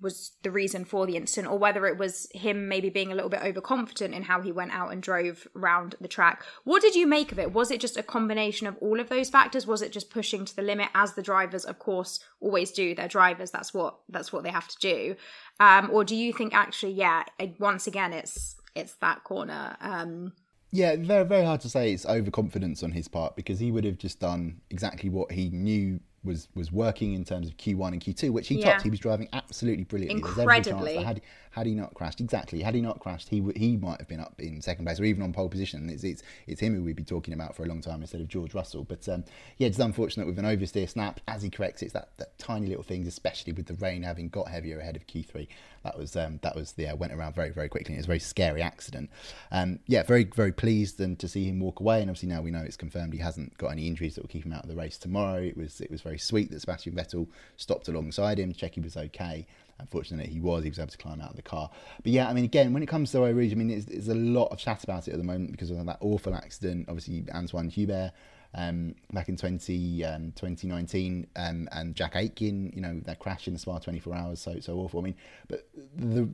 was 0.00 0.32
the 0.42 0.50
reason 0.50 0.84
for 0.84 1.06
the 1.06 1.16
incident 1.16 1.52
or 1.52 1.58
whether 1.58 1.86
it 1.86 1.98
was 1.98 2.28
him 2.32 2.68
maybe 2.68 2.88
being 2.88 3.10
a 3.10 3.14
little 3.14 3.30
bit 3.30 3.42
overconfident 3.42 4.14
in 4.14 4.22
how 4.22 4.40
he 4.40 4.52
went 4.52 4.72
out 4.72 4.92
and 4.92 5.02
drove 5.02 5.46
round 5.54 5.94
the 6.00 6.08
track. 6.08 6.44
What 6.64 6.82
did 6.82 6.94
you 6.94 7.06
make 7.06 7.32
of 7.32 7.38
it? 7.38 7.52
Was 7.52 7.70
it 7.70 7.80
just 7.80 7.96
a 7.96 8.02
combination 8.02 8.66
of 8.66 8.76
all 8.80 9.00
of 9.00 9.08
those 9.08 9.30
factors? 9.30 9.66
Was 9.66 9.82
it 9.82 9.92
just 9.92 10.10
pushing 10.10 10.44
to 10.44 10.54
the 10.54 10.62
limit 10.62 10.88
as 10.94 11.14
the 11.14 11.22
drivers 11.22 11.64
of 11.64 11.78
course 11.78 12.20
always 12.40 12.70
do? 12.70 12.94
They're 12.94 13.08
drivers, 13.08 13.50
that's 13.50 13.74
what 13.74 13.98
that's 14.08 14.32
what 14.32 14.42
they 14.42 14.50
have 14.50 14.68
to 14.68 14.78
do. 14.78 15.16
Um, 15.60 15.90
or 15.92 16.04
do 16.04 16.14
you 16.14 16.32
think 16.32 16.54
actually 16.54 16.92
yeah, 16.92 17.24
once 17.58 17.86
again 17.86 18.12
it's 18.12 18.56
it's 18.74 18.94
that 18.96 19.24
corner 19.24 19.76
um, 19.80 20.32
yeah, 20.70 20.96
very 20.98 21.24
very 21.24 21.44
hard 21.44 21.60
to 21.62 21.70
say 21.70 21.92
it's 21.92 22.04
overconfidence 22.04 22.82
on 22.82 22.92
his 22.92 23.08
part 23.08 23.36
because 23.36 23.58
he 23.58 23.72
would 23.72 23.84
have 23.84 23.98
just 23.98 24.20
done 24.20 24.60
exactly 24.70 25.08
what 25.08 25.32
he 25.32 25.48
knew 25.48 26.00
was 26.24 26.48
was 26.54 26.72
working 26.72 27.14
in 27.14 27.24
terms 27.24 27.48
of 27.48 27.56
Q1 27.56 27.92
and 27.92 28.00
Q2, 28.00 28.30
which 28.30 28.48
he 28.48 28.56
yeah. 28.56 28.72
topped. 28.72 28.82
He 28.82 28.90
was 28.90 28.98
driving 28.98 29.28
absolutely 29.32 29.84
brilliantly. 29.84 30.18
Incredibly. 30.18 30.96
Had, 30.96 31.22
had 31.50 31.66
he 31.66 31.74
not 31.74 31.94
crashed, 31.94 32.20
exactly, 32.20 32.60
had 32.60 32.74
he 32.74 32.80
not 32.80 33.00
crashed, 33.00 33.28
he 33.28 33.42
he 33.56 33.76
might 33.76 33.98
have 33.98 34.08
been 34.08 34.20
up 34.20 34.34
in 34.38 34.60
second 34.60 34.84
place 34.84 35.00
or 35.00 35.04
even 35.04 35.22
on 35.22 35.32
pole 35.32 35.48
position. 35.48 35.88
It's 35.88 36.04
it's, 36.04 36.22
it's 36.46 36.60
him 36.60 36.74
who 36.74 36.82
we'd 36.82 36.96
be 36.96 37.04
talking 37.04 37.34
about 37.34 37.56
for 37.56 37.64
a 37.64 37.66
long 37.66 37.80
time 37.80 38.00
instead 38.00 38.20
of 38.20 38.28
George 38.28 38.54
Russell. 38.54 38.84
But 38.84 39.08
um, 39.08 39.24
yeah, 39.56 39.68
it's 39.68 39.78
unfortunate 39.78 40.26
with 40.26 40.38
an 40.38 40.44
oversteer 40.44 40.88
snap 40.88 41.20
as 41.26 41.42
he 41.42 41.50
corrects. 41.50 41.82
It's 41.82 41.92
that, 41.94 42.10
that 42.18 42.38
tiny 42.38 42.66
little 42.66 42.82
things, 42.82 43.06
especially 43.06 43.52
with 43.52 43.66
the 43.66 43.74
rain 43.74 44.02
having 44.02 44.28
got 44.28 44.48
heavier 44.48 44.78
ahead 44.78 44.96
of 44.96 45.06
Q3. 45.06 45.48
That 45.84 45.96
was 45.96 46.16
um, 46.16 46.38
that 46.42 46.54
was 46.54 46.74
yeah 46.76 46.92
went 46.92 47.12
around 47.12 47.34
very 47.34 47.50
very 47.50 47.68
quickly. 47.68 47.94
It 47.94 47.98
was 47.98 48.06
a 48.06 48.08
very 48.08 48.18
scary 48.18 48.62
accident. 48.62 49.10
Um, 49.50 49.78
yeah, 49.86 50.02
very 50.02 50.24
very 50.24 50.52
pleased 50.52 51.00
and 51.00 51.18
to 51.18 51.28
see 51.28 51.44
him 51.44 51.60
walk 51.60 51.80
away. 51.80 52.00
And 52.00 52.10
obviously 52.10 52.28
now 52.28 52.42
we 52.42 52.50
know 52.50 52.60
it's 52.60 52.76
confirmed 52.76 53.12
he 53.12 53.20
hasn't 53.20 53.56
got 53.58 53.68
any 53.68 53.86
injuries 53.86 54.14
that 54.14 54.22
will 54.22 54.28
keep 54.28 54.44
him 54.44 54.52
out 54.52 54.62
of 54.62 54.68
the 54.68 54.76
race 54.76 54.98
tomorrow. 54.98 55.42
It 55.42 55.56
was 55.56 55.80
it 55.80 55.90
was 55.90 56.02
very 56.08 56.18
sweet 56.18 56.50
that 56.50 56.60
Sebastian 56.60 56.94
Vettel 56.94 57.28
stopped 57.56 57.88
alongside 57.88 58.38
him 58.38 58.52
to 58.52 58.58
check 58.58 58.74
he 58.74 58.80
was 58.80 58.96
okay. 58.96 59.46
Unfortunately, 59.78 60.32
he 60.32 60.40
was. 60.40 60.64
He 60.64 60.70
was 60.70 60.78
able 60.78 60.88
to 60.88 60.98
climb 60.98 61.20
out 61.20 61.30
of 61.30 61.36
the 61.36 61.42
car. 61.42 61.70
But 62.02 62.10
yeah, 62.10 62.28
I 62.28 62.32
mean, 62.32 62.44
again, 62.44 62.72
when 62.72 62.82
it 62.82 62.86
comes 62.86 63.12
to 63.12 63.18
Eau 63.18 63.32
Rouge, 63.32 63.52
I 63.52 63.54
mean, 63.54 63.68
there's, 63.68 63.86
there's 63.86 64.08
a 64.08 64.14
lot 64.14 64.46
of 64.46 64.58
chat 64.58 64.82
about 64.82 65.06
it 65.06 65.12
at 65.12 65.18
the 65.18 65.24
moment 65.24 65.52
because 65.52 65.70
of 65.70 65.84
that 65.86 65.98
awful 66.00 66.34
accident. 66.34 66.86
Obviously, 66.88 67.22
Anthoine 67.22 67.70
Hubert 67.70 68.12
um, 68.54 68.94
back 69.12 69.28
in 69.28 69.36
20, 69.36 70.04
um, 70.04 70.32
2019 70.34 71.26
um, 71.36 71.68
and 71.72 71.94
Jack 71.94 72.16
Aitken, 72.16 72.72
you 72.74 72.80
know, 72.80 73.00
that 73.04 73.18
crash 73.18 73.46
in 73.46 73.52
the 73.52 73.58
Spa 73.58 73.78
24 73.78 74.14
hours, 74.14 74.40
so 74.40 74.58
so 74.60 74.78
awful. 74.78 75.00
I 75.00 75.04
mean, 75.04 75.16
but 75.48 75.68
the, 75.96 76.28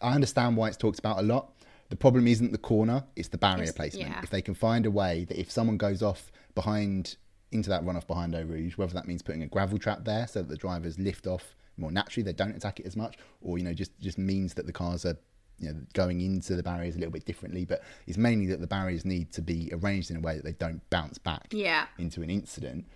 I 0.00 0.14
understand 0.14 0.56
why 0.56 0.68
it's 0.68 0.76
talked 0.76 0.98
about 0.98 1.18
a 1.18 1.22
lot. 1.22 1.52
The 1.90 1.96
problem 1.96 2.26
isn't 2.26 2.50
the 2.50 2.58
corner; 2.58 3.04
it's 3.14 3.28
the 3.28 3.38
barrier 3.38 3.64
it's, 3.64 3.72
placement. 3.72 4.10
Yeah. 4.10 4.20
If 4.22 4.30
they 4.30 4.42
can 4.42 4.54
find 4.54 4.86
a 4.86 4.90
way 4.90 5.24
that 5.26 5.38
if 5.38 5.50
someone 5.50 5.76
goes 5.76 6.02
off 6.02 6.32
behind 6.54 7.16
into 7.54 7.70
that 7.70 7.84
runoff 7.84 8.06
behind 8.06 8.34
Eau 8.34 8.42
Rouge, 8.42 8.76
whether 8.76 8.92
that 8.94 9.06
means 9.06 9.22
putting 9.22 9.42
a 9.42 9.46
gravel 9.46 9.78
trap 9.78 10.04
there 10.04 10.26
so 10.26 10.40
that 10.40 10.48
the 10.48 10.56
drivers 10.56 10.98
lift 10.98 11.26
off 11.26 11.54
more 11.76 11.90
naturally, 11.90 12.22
they 12.22 12.32
don't 12.32 12.54
attack 12.54 12.80
it 12.80 12.86
as 12.86 12.96
much, 12.96 13.16
or 13.40 13.58
you 13.58 13.64
know, 13.64 13.74
just 13.74 13.98
just 14.00 14.18
means 14.18 14.54
that 14.54 14.66
the 14.66 14.72
cars 14.72 15.04
are 15.04 15.16
you 15.58 15.68
know 15.68 15.76
going 15.92 16.20
into 16.20 16.56
the 16.56 16.62
barriers 16.62 16.94
a 16.96 16.98
little 16.98 17.12
bit 17.12 17.24
differently. 17.24 17.64
But 17.64 17.82
it's 18.06 18.18
mainly 18.18 18.46
that 18.46 18.60
the 18.60 18.66
barriers 18.66 19.04
need 19.04 19.32
to 19.32 19.42
be 19.42 19.70
arranged 19.72 20.10
in 20.10 20.16
a 20.16 20.20
way 20.20 20.36
that 20.36 20.44
they 20.44 20.52
don't 20.52 20.88
bounce 20.90 21.18
back 21.18 21.48
yeah. 21.52 21.86
into 21.98 22.22
an 22.22 22.30
incident. 22.30 22.86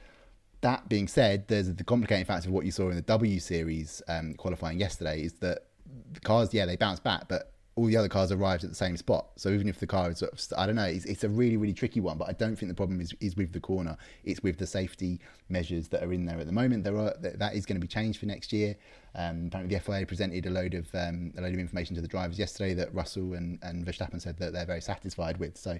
That 0.60 0.88
being 0.88 1.06
said, 1.06 1.46
there's 1.48 1.72
the 1.72 1.84
complicating 1.84 2.24
factor 2.24 2.48
of 2.48 2.54
what 2.54 2.64
you 2.64 2.72
saw 2.72 2.88
in 2.88 2.96
the 2.96 3.02
W 3.02 3.38
Series 3.38 4.02
um, 4.08 4.34
qualifying 4.34 4.80
yesterday 4.80 5.22
is 5.22 5.34
that 5.34 5.66
the 6.12 6.20
cars, 6.20 6.52
yeah, 6.52 6.66
they 6.66 6.76
bounce 6.76 7.00
back, 7.00 7.28
but 7.28 7.52
all 7.78 7.86
the 7.86 7.96
other 7.96 8.08
cars 8.08 8.32
arrived 8.32 8.64
at 8.64 8.70
the 8.70 8.76
same 8.76 8.96
spot. 8.96 9.28
So 9.36 9.50
even 9.50 9.68
if 9.68 9.78
the 9.78 9.86
car 9.86 10.10
is, 10.10 10.20
I 10.56 10.66
don't 10.66 10.74
know, 10.74 10.82
it's, 10.82 11.04
it's, 11.04 11.22
a 11.22 11.28
really, 11.28 11.56
really 11.56 11.72
tricky 11.72 12.00
one. 12.00 12.18
But 12.18 12.28
I 12.28 12.32
don't 12.32 12.56
think 12.56 12.68
the 12.68 12.74
problem 12.74 13.00
is, 13.00 13.14
is 13.20 13.36
with 13.36 13.52
the 13.52 13.60
corner. 13.60 13.96
It's 14.24 14.42
with 14.42 14.58
the 14.58 14.66
safety 14.66 15.20
measures 15.48 15.86
that 15.88 16.02
are 16.02 16.12
in 16.12 16.26
there 16.26 16.40
at 16.40 16.46
the 16.46 16.52
moment. 16.52 16.82
There 16.82 16.96
are 16.96 17.14
that 17.20 17.54
is 17.54 17.66
going 17.66 17.76
to 17.76 17.80
be 17.80 17.86
changed 17.86 18.18
for 18.18 18.26
next 18.26 18.52
year. 18.52 18.74
Um, 19.14 19.46
apparently, 19.46 19.76
the 19.76 19.80
FIA 19.80 20.06
presented 20.06 20.44
a 20.46 20.50
load 20.50 20.74
of 20.74 20.92
um, 20.92 21.32
a 21.38 21.40
load 21.40 21.54
of 21.54 21.60
information 21.60 21.94
to 21.94 22.02
the 22.02 22.08
drivers 22.08 22.36
yesterday 22.36 22.74
that 22.74 22.92
Russell 22.92 23.34
and, 23.34 23.60
and 23.62 23.86
Verstappen 23.86 24.20
said 24.20 24.38
that 24.38 24.52
they're 24.52 24.66
very 24.66 24.80
satisfied 24.80 25.36
with. 25.36 25.56
So 25.56 25.78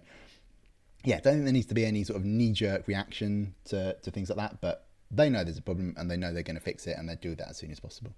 yeah, 1.05 1.17
I 1.17 1.21
don't 1.21 1.35
think 1.35 1.45
there 1.47 1.53
needs 1.53 1.67
to 1.67 1.75
be 1.75 1.85
any 1.85 2.05
sort 2.05 2.19
of 2.19 2.25
knee 2.25 2.53
jerk 2.53 2.87
reaction 2.87 3.55
to 3.65 3.95
to 3.95 4.11
things 4.13 4.29
like 4.31 4.39
that. 4.39 4.61
But 4.61 4.87
they 5.11 5.29
know 5.31 5.43
there's 5.43 5.59
a 5.59 5.63
problem 5.63 5.95
and 5.99 6.09
they 6.09 6.17
know 6.17 6.33
they're 6.33 6.45
going 6.45 6.55
to 6.55 6.63
fix 6.63 6.87
it 6.87 6.97
and 6.97 7.09
they'll 7.09 7.17
do 7.17 7.35
that 7.35 7.49
as 7.49 7.57
soon 7.57 7.73
as 7.73 7.81
possible. 7.81 8.13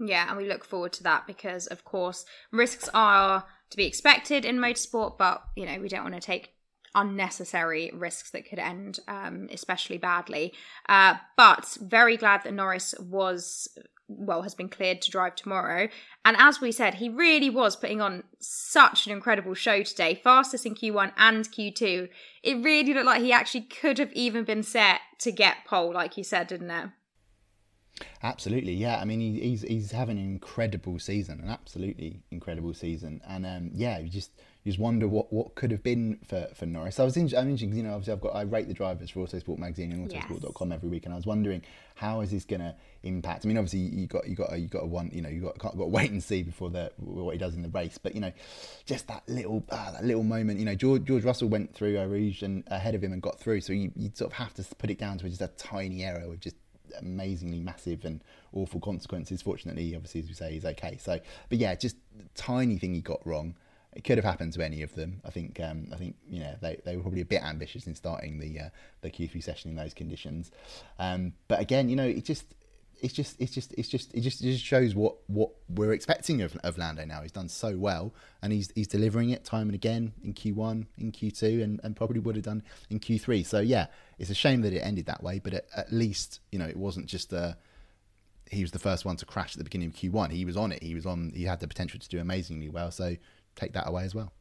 Yeah, 0.00 0.28
and 0.28 0.36
we 0.36 0.48
look 0.48 0.64
forward 0.64 0.92
to 0.94 1.02
that 1.04 1.26
because, 1.26 1.66
of 1.66 1.84
course, 1.84 2.24
risks 2.52 2.88
are 2.94 3.44
to 3.70 3.76
be 3.76 3.86
expected 3.86 4.44
in 4.44 4.58
motorsport, 4.58 5.18
but 5.18 5.42
you 5.56 5.66
know 5.66 5.78
we 5.80 5.88
don't 5.88 6.04
want 6.04 6.14
to 6.14 6.20
take 6.20 6.54
unnecessary 6.94 7.90
risks 7.94 8.30
that 8.30 8.48
could 8.48 8.58
end 8.58 9.00
um, 9.08 9.48
especially 9.52 9.98
badly. 9.98 10.52
Uh, 10.88 11.14
but 11.36 11.76
very 11.80 12.16
glad 12.16 12.42
that 12.44 12.54
Norris 12.54 12.94
was 12.98 13.68
well 14.08 14.42
has 14.42 14.54
been 14.54 14.70
cleared 14.70 15.02
to 15.02 15.10
drive 15.10 15.34
tomorrow. 15.34 15.88
And 16.24 16.36
as 16.38 16.60
we 16.60 16.72
said, 16.72 16.94
he 16.94 17.08
really 17.08 17.50
was 17.50 17.76
putting 17.76 18.00
on 18.00 18.24
such 18.40 19.06
an 19.06 19.12
incredible 19.12 19.54
show 19.54 19.82
today, 19.82 20.14
fastest 20.14 20.64
in 20.64 20.74
Q1 20.74 21.12
and 21.18 21.44
Q2. 21.50 22.08
It 22.42 22.64
really 22.64 22.94
looked 22.94 23.06
like 23.06 23.22
he 23.22 23.32
actually 23.32 23.62
could 23.62 23.98
have 23.98 24.12
even 24.14 24.44
been 24.44 24.62
set 24.62 25.00
to 25.18 25.30
get 25.30 25.66
pole, 25.66 25.92
like 25.92 26.16
you 26.16 26.24
said, 26.24 26.46
didn't 26.46 26.70
it? 26.70 26.88
Absolutely, 28.22 28.72
yeah. 28.72 28.98
I 28.98 29.04
mean, 29.04 29.20
he, 29.20 29.40
he's 29.40 29.62
he's 29.62 29.92
having 29.92 30.18
an 30.18 30.24
incredible 30.24 30.98
season, 30.98 31.40
an 31.40 31.48
absolutely 31.48 32.20
incredible 32.30 32.74
season, 32.74 33.20
and 33.26 33.46
um, 33.46 33.70
yeah, 33.74 33.98
you 33.98 34.08
just 34.08 34.32
you 34.64 34.72
just 34.72 34.80
wonder 34.80 35.06
what, 35.06 35.32
what 35.32 35.54
could 35.54 35.70
have 35.70 35.82
been 35.82 36.18
for, 36.26 36.48
for 36.54 36.66
Norris. 36.66 36.98
I 36.98 37.04
was 37.04 37.16
in, 37.16 37.26
I'm 37.36 37.48
interested, 37.48 37.74
you 37.74 37.82
know, 37.82 37.94
obviously 37.94 38.12
I've 38.12 38.20
got 38.20 38.34
I 38.34 38.42
rate 38.42 38.66
the 38.66 38.74
drivers 38.74 39.10
for 39.10 39.24
Autosport 39.24 39.58
magazine 39.58 39.92
and 39.92 40.10
Autosport.com 40.10 40.70
yes. 40.70 40.76
every 40.76 40.88
week, 40.88 41.04
and 41.04 41.14
I 41.14 41.16
was 41.16 41.26
wondering 41.26 41.62
how 41.94 42.20
is 42.20 42.30
this 42.30 42.44
going 42.44 42.60
to 42.60 42.74
impact. 43.02 43.44
I 43.44 43.48
mean, 43.48 43.56
obviously 43.56 43.80
you 43.80 44.06
got 44.06 44.28
you 44.28 44.34
got 44.34 44.58
you 44.58 44.66
got 44.66 44.80
to 44.80 44.86
one, 44.86 45.10
you 45.12 45.22
know, 45.22 45.28
you 45.28 45.40
got 45.40 45.58
got 45.58 45.72
to 45.72 45.84
wait 45.84 46.10
and 46.10 46.22
see 46.22 46.42
before 46.42 46.70
the 46.70 46.92
what 46.96 47.32
he 47.32 47.38
does 47.38 47.54
in 47.54 47.62
the 47.62 47.68
race, 47.68 47.98
but 47.98 48.14
you 48.14 48.20
know, 48.20 48.32
just 48.84 49.06
that 49.08 49.22
little 49.28 49.64
ah, 49.70 49.90
that 49.92 50.04
little 50.04 50.24
moment, 50.24 50.58
you 50.58 50.64
know, 50.64 50.74
George, 50.74 51.04
George 51.04 51.24
Russell 51.24 51.48
went 51.48 51.74
through 51.74 51.98
Rouge 52.00 52.42
and 52.42 52.64
ahead 52.66 52.94
of 52.94 53.02
him 53.02 53.12
and 53.12 53.22
got 53.22 53.38
through, 53.38 53.60
so 53.60 53.72
you 53.72 53.92
you 53.94 54.10
sort 54.12 54.32
of 54.32 54.36
have 54.36 54.54
to 54.54 54.64
put 54.76 54.90
it 54.90 54.98
down 54.98 55.18
to 55.18 55.28
just 55.28 55.40
a 55.40 55.48
tiny 55.48 56.04
error 56.04 56.28
with 56.28 56.40
just 56.40 56.56
amazingly 56.98 57.60
massive 57.60 58.04
and 58.04 58.22
awful 58.52 58.80
consequences. 58.80 59.42
Fortunately, 59.42 59.94
obviously, 59.94 60.20
as 60.20 60.28
we 60.28 60.34
say, 60.34 60.52
he's 60.52 60.64
okay. 60.64 60.98
So, 61.00 61.20
but 61.48 61.58
yeah, 61.58 61.74
just 61.74 61.96
tiny 62.34 62.78
thing 62.78 62.94
he 62.94 63.00
got 63.00 63.24
wrong. 63.26 63.54
It 63.94 64.04
could 64.04 64.18
have 64.18 64.24
happened 64.24 64.52
to 64.52 64.64
any 64.64 64.82
of 64.82 64.94
them. 64.94 65.20
I 65.24 65.30
think. 65.30 65.60
Um, 65.60 65.88
I 65.92 65.96
think 65.96 66.16
you 66.28 66.40
know 66.40 66.54
they, 66.60 66.80
they 66.84 66.96
were 66.96 67.02
probably 67.02 67.22
a 67.22 67.26
bit 67.26 67.42
ambitious 67.42 67.86
in 67.86 67.94
starting 67.94 68.38
the 68.38 68.60
uh, 68.60 68.68
the 69.00 69.10
Q3 69.10 69.42
session 69.42 69.70
in 69.70 69.76
those 69.76 69.94
conditions. 69.94 70.50
Um, 70.98 71.32
but 71.48 71.60
again, 71.60 71.88
you 71.88 71.96
know, 71.96 72.06
it 72.06 72.24
just 72.24 72.46
it's 73.00 73.12
just 73.12 73.36
it's 73.40 73.52
just 73.52 73.72
it's 73.76 73.88
just 73.88 74.14
it 74.14 74.20
just 74.20 74.40
it 74.40 74.52
just 74.52 74.64
shows 74.64 74.94
what 74.94 75.16
what 75.26 75.50
we're 75.68 75.92
expecting 75.92 76.42
of, 76.42 76.56
of 76.64 76.78
Lando 76.78 77.04
now. 77.04 77.22
He's 77.22 77.32
done 77.32 77.48
so 77.48 77.76
well, 77.76 78.14
and 78.42 78.52
he's 78.52 78.70
he's 78.74 78.88
delivering 78.88 79.30
it 79.30 79.44
time 79.44 79.68
and 79.68 79.74
again 79.74 80.12
in 80.22 80.34
Q1, 80.34 80.86
in 80.98 81.12
Q2, 81.12 81.62
and, 81.62 81.80
and 81.82 81.96
probably 81.96 82.20
would 82.20 82.36
have 82.36 82.44
done 82.44 82.62
in 82.90 83.00
Q3. 83.00 83.44
So 83.46 83.60
yeah, 83.60 83.86
it's 84.18 84.30
a 84.30 84.34
shame 84.34 84.62
that 84.62 84.72
it 84.72 84.80
ended 84.80 85.06
that 85.06 85.22
way, 85.22 85.38
but 85.38 85.54
at, 85.54 85.66
at 85.76 85.92
least 85.92 86.40
you 86.50 86.58
know 86.58 86.66
it 86.66 86.76
wasn't 86.76 87.06
just 87.06 87.32
a 87.32 87.56
he 88.50 88.62
was 88.62 88.70
the 88.70 88.78
first 88.78 89.04
one 89.04 89.16
to 89.16 89.26
crash 89.26 89.54
at 89.54 89.58
the 89.58 89.64
beginning 89.64 89.88
of 89.88 89.94
Q1. 89.94 90.32
He 90.32 90.44
was 90.44 90.56
on 90.56 90.72
it. 90.72 90.82
He 90.82 90.94
was 90.94 91.06
on. 91.06 91.32
He 91.34 91.44
had 91.44 91.60
the 91.60 91.68
potential 91.68 92.00
to 92.00 92.08
do 92.08 92.18
amazingly 92.18 92.68
well. 92.68 92.90
So 92.90 93.16
take 93.54 93.72
that 93.74 93.88
away 93.88 94.04
as 94.04 94.14
well. 94.14 94.32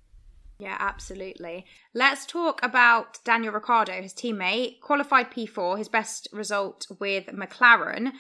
Yeah, 0.60 0.76
absolutely. 0.80 1.66
Let's 1.94 2.26
talk 2.26 2.60
about 2.64 3.24
Daniel 3.24 3.54
Ricciardo, 3.54 4.02
his 4.02 4.14
teammate, 4.14 4.80
qualified 4.82 5.30
P4, 5.30 5.78
his 5.78 5.88
best 5.88 6.28
result 6.32 6.88
with 7.00 7.28
McLaren. 7.28 8.14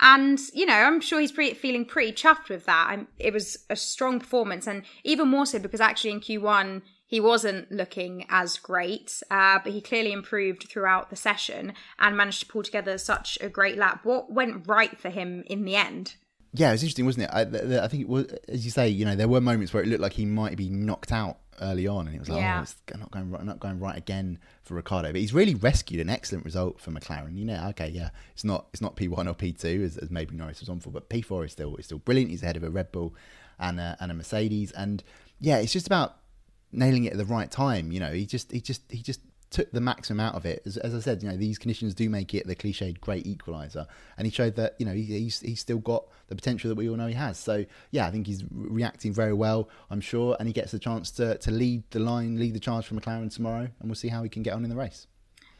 And, 0.00 0.38
you 0.52 0.66
know, 0.66 0.74
I'm 0.74 1.00
sure 1.00 1.20
he's 1.20 1.32
pretty, 1.32 1.54
feeling 1.54 1.84
pretty 1.84 2.12
chuffed 2.12 2.48
with 2.48 2.66
that. 2.66 2.86
I'm, 2.90 3.08
it 3.18 3.32
was 3.32 3.58
a 3.68 3.76
strong 3.76 4.20
performance, 4.20 4.66
and 4.66 4.82
even 5.04 5.28
more 5.28 5.46
so 5.46 5.58
because 5.58 5.80
actually 5.80 6.12
in 6.12 6.20
Q1, 6.20 6.82
he 7.06 7.20
wasn't 7.20 7.72
looking 7.72 8.26
as 8.28 8.58
great, 8.58 9.22
uh, 9.30 9.58
but 9.64 9.72
he 9.72 9.80
clearly 9.80 10.12
improved 10.12 10.68
throughout 10.68 11.08
the 11.08 11.16
session 11.16 11.72
and 11.98 12.16
managed 12.16 12.40
to 12.40 12.46
pull 12.46 12.62
together 12.62 12.98
such 12.98 13.38
a 13.40 13.48
great 13.48 13.78
lap. 13.78 14.04
What 14.04 14.30
went 14.30 14.68
right 14.68 14.96
for 14.98 15.08
him 15.08 15.42
in 15.46 15.64
the 15.64 15.74
end? 15.74 16.16
Yeah, 16.52 16.68
it 16.68 16.72
was 16.72 16.82
interesting, 16.82 17.06
wasn't 17.06 17.24
it? 17.24 17.30
I, 17.32 17.84
I 17.84 17.88
think 17.88 18.02
it 18.02 18.08
was, 18.08 18.26
as 18.48 18.64
you 18.64 18.70
say, 18.70 18.88
you 18.88 19.04
know, 19.04 19.16
there 19.16 19.28
were 19.28 19.40
moments 19.40 19.72
where 19.72 19.82
it 19.82 19.86
looked 19.86 20.02
like 20.02 20.12
he 20.12 20.26
might 20.26 20.56
be 20.56 20.68
knocked 20.68 21.10
out 21.12 21.38
early 21.60 21.86
on, 21.86 22.06
and 22.06 22.16
it 22.16 22.18
was 22.18 22.28
like, 22.28 22.38
oh, 22.38 22.40
yeah. 22.40 22.58
oh, 22.58 22.62
it's 22.62 22.76
not 22.96 23.10
going 23.10 23.30
right, 23.30 23.44
not 23.44 23.60
going 23.60 23.78
right 23.80 23.96
again 23.96 24.38
for 24.62 24.74
Ricciardo. 24.74 25.12
But 25.12 25.20
he's 25.20 25.34
really 25.34 25.54
rescued 25.54 26.00
an 26.00 26.10
excellent 26.10 26.44
result 26.44 26.80
for 26.80 26.90
McLaren. 26.90 27.36
You 27.36 27.44
know, 27.44 27.66
okay, 27.70 27.88
yeah, 27.88 28.10
it's 28.32 28.44
not 28.44 28.66
it's 28.72 28.80
not 28.80 28.96
P 28.96 29.08
one 29.08 29.28
or 29.28 29.34
P 29.34 29.52
two 29.52 29.82
as, 29.84 29.96
as 29.98 30.10
maybe 30.10 30.36
Norris 30.36 30.60
was 30.60 30.68
on 30.68 30.80
for, 30.80 30.90
but 30.90 31.08
P 31.08 31.22
four 31.22 31.44
is 31.44 31.52
still 31.52 31.76
is 31.76 31.86
still 31.86 31.98
brilliant. 31.98 32.30
He's 32.30 32.42
ahead 32.42 32.56
of 32.56 32.62
a 32.62 32.70
Red 32.70 32.92
Bull 32.92 33.14
and 33.58 33.80
a, 33.80 33.96
and 34.00 34.10
a 34.10 34.14
Mercedes, 34.14 34.72
and 34.72 35.02
yeah, 35.40 35.58
it's 35.58 35.72
just 35.72 35.86
about 35.86 36.16
nailing 36.72 37.04
it 37.04 37.12
at 37.12 37.18
the 37.18 37.24
right 37.24 37.50
time. 37.50 37.92
You 37.92 38.00
know, 38.00 38.12
he 38.12 38.26
just 38.26 38.52
he 38.52 38.60
just 38.60 38.82
he 38.90 39.02
just 39.02 39.20
took 39.50 39.70
the 39.72 39.80
maximum 39.80 40.20
out 40.20 40.34
of 40.34 40.44
it. 40.44 40.62
As, 40.66 40.76
as, 40.76 40.94
I 40.94 41.00
said, 41.00 41.22
you 41.22 41.28
know, 41.28 41.36
these 41.36 41.58
conditions 41.58 41.94
do 41.94 42.10
make 42.10 42.34
it 42.34 42.46
the 42.46 42.54
cliched 42.54 43.00
great 43.00 43.24
equaliser, 43.24 43.86
and 44.16 44.26
he 44.26 44.32
showed 44.32 44.56
that 44.56 44.74
you 44.78 44.86
know 44.86 44.92
he, 44.92 45.02
he's 45.02 45.40
he's 45.40 45.60
still 45.60 45.78
got 45.78 46.06
the 46.28 46.34
potential 46.34 46.68
that 46.68 46.76
we 46.76 46.88
all 46.88 46.96
know 46.96 47.06
he 47.06 47.14
has. 47.14 47.38
So 47.38 47.64
yeah, 47.90 48.06
I 48.06 48.10
think 48.10 48.26
he's 48.26 48.44
reacting 48.50 49.12
very 49.12 49.32
well. 49.32 49.68
I'm 49.90 50.00
sure, 50.00 50.36
and 50.38 50.48
he 50.48 50.52
gets 50.52 50.72
the 50.72 50.78
chance 50.78 51.10
to 51.12 51.38
to 51.38 51.50
lead 51.50 51.84
the 51.90 52.00
line, 52.00 52.38
lead 52.38 52.54
the 52.54 52.60
charge 52.60 52.86
for 52.86 52.94
McLaren 52.94 53.34
tomorrow, 53.34 53.68
and 53.80 53.88
we'll 53.88 53.94
see 53.94 54.08
how 54.08 54.22
he 54.22 54.28
can 54.28 54.42
get 54.42 54.54
on 54.54 54.64
in 54.64 54.70
the 54.70 54.76
race 54.76 55.06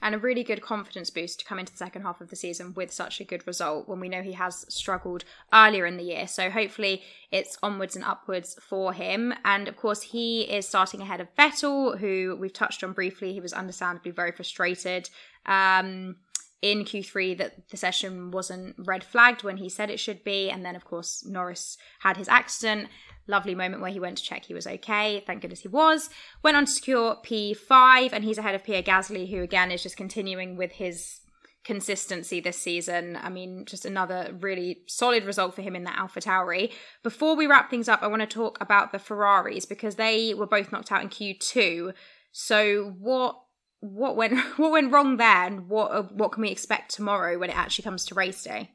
and 0.03 0.15
a 0.15 0.19
really 0.19 0.45
good 0.45 0.63
confidence 0.63 1.11
boost 1.11 1.41
to 1.41 1.45
come 1.45 1.59
into 1.59 1.73
the 1.73 1.79
second 1.79 2.03
half 2.03 2.21
of 2.21 2.31
the 2.31 2.37
season 2.37 2.73
with 2.75 2.93
such 2.93 3.21
a 3.21 3.25
good 3.25 3.47
result 3.47 3.89
when 3.89 4.01
we 4.01 4.09
know 4.09 4.23
he 4.23 4.33
has 4.33 4.65
struggled 4.69 5.25
earlier 5.53 5.87
in 5.87 5.97
the 5.97 6.05
year. 6.05 6.27
So 6.27 6.51
hopefully 6.51 7.03
it's 7.31 7.59
onwards 7.63 7.97
and 7.97 8.05
upwards 8.05 8.57
for 8.61 8.93
him. 8.93 9.35
And 9.45 9.69
of 9.69 9.77
course, 9.77 10.03
he 10.03 10.43
is 10.43 10.69
starting 10.69 11.01
ahead 11.01 11.21
of 11.21 11.35
Vettel, 11.37 11.99
who 11.99 12.37
we've 12.39 12.53
touched 12.53 12.85
on 12.85 12.93
briefly. 12.93 13.33
He 13.33 13.41
was 13.41 13.53
understandably 13.53 14.13
very 14.13 14.33
frustrated. 14.33 15.11
Um, 15.47 16.17
in 16.61 16.85
Q3 16.85 17.39
that 17.39 17.69
the 17.69 17.77
session 17.77 18.31
wasn't 18.31 18.75
red 18.79 19.05
flagged 19.05 19.45
when 19.45 19.59
he 19.59 19.69
said 19.69 19.91
it 19.91 20.01
should 20.01 20.25
be. 20.25 20.51
And 20.51 20.65
then, 20.65 20.75
of 20.75 20.85
course, 20.85 21.25
Norris 21.25 21.79
had 22.01 22.17
his 22.17 22.29
accident. 22.29 22.89
Lovely 23.29 23.55
moment 23.55 23.83
where 23.83 23.91
he 23.91 24.01
went 24.01 24.17
to 24.17 24.25
check 24.25 24.47
he 24.47 24.55
was 24.55 24.67
okay. 24.67 25.23
Thank 25.27 25.43
goodness 25.43 25.61
he 25.61 25.69
was. 25.69 26.09
Went 26.43 26.57
on 26.57 26.65
to 26.65 26.71
secure 26.73 27.19
P5, 27.23 28.11
and 28.13 28.25
he's 28.25 28.39
ahead 28.39 28.55
of 28.55 28.65
Pierre 28.65 28.83
Gasly, 28.83 29.31
who 29.31 29.43
again 29.43 29.71
is 29.71 29.83
just 29.83 29.99
continuing 29.99 30.57
with 30.57 30.73
his 30.73 31.21
consistency 31.63 32.41
this 32.41 32.57
season. 32.57 33.19
I 33.21 33.29
mean, 33.29 33.67
just 33.67 33.85
another 33.85 34.35
really 34.41 34.79
solid 34.87 35.25
result 35.25 35.55
for 35.55 35.61
him 35.61 35.77
in 35.77 35.85
the 35.85 35.95
Alpha 35.95 36.21
Tauri. 36.21 36.73
Before 37.03 37.37
we 37.37 37.47
wrap 37.47 37.69
things 37.69 37.91
up, 37.91 38.03
I 38.03 38.07
want 38.07 38.23
to 38.23 38.27
talk 38.27 38.57
about 38.63 38.91
the 38.91 38.99
Ferraris 38.99 39.67
because 39.67 39.97
they 39.97 40.33
were 40.33 40.47
both 40.47 40.73
knocked 40.73 40.91
out 40.91 41.03
in 41.03 41.11
Q2. 41.11 41.93
So 42.33 42.95
what 42.99 43.39
what 43.81 44.17
went 44.17 44.39
what 44.57 44.73
went 44.73 44.91
wrong 44.91 45.19
there, 45.19 45.45
and 45.45 45.69
what 45.69 46.15
what 46.15 46.33
can 46.33 46.41
we 46.41 46.51
expect 46.51 46.95
tomorrow 46.95 47.39
when 47.39 47.51
it 47.51 47.59
actually 47.59 47.85
comes 47.85 48.07
to 48.07 48.15
race 48.15 48.43
day? 48.43 48.71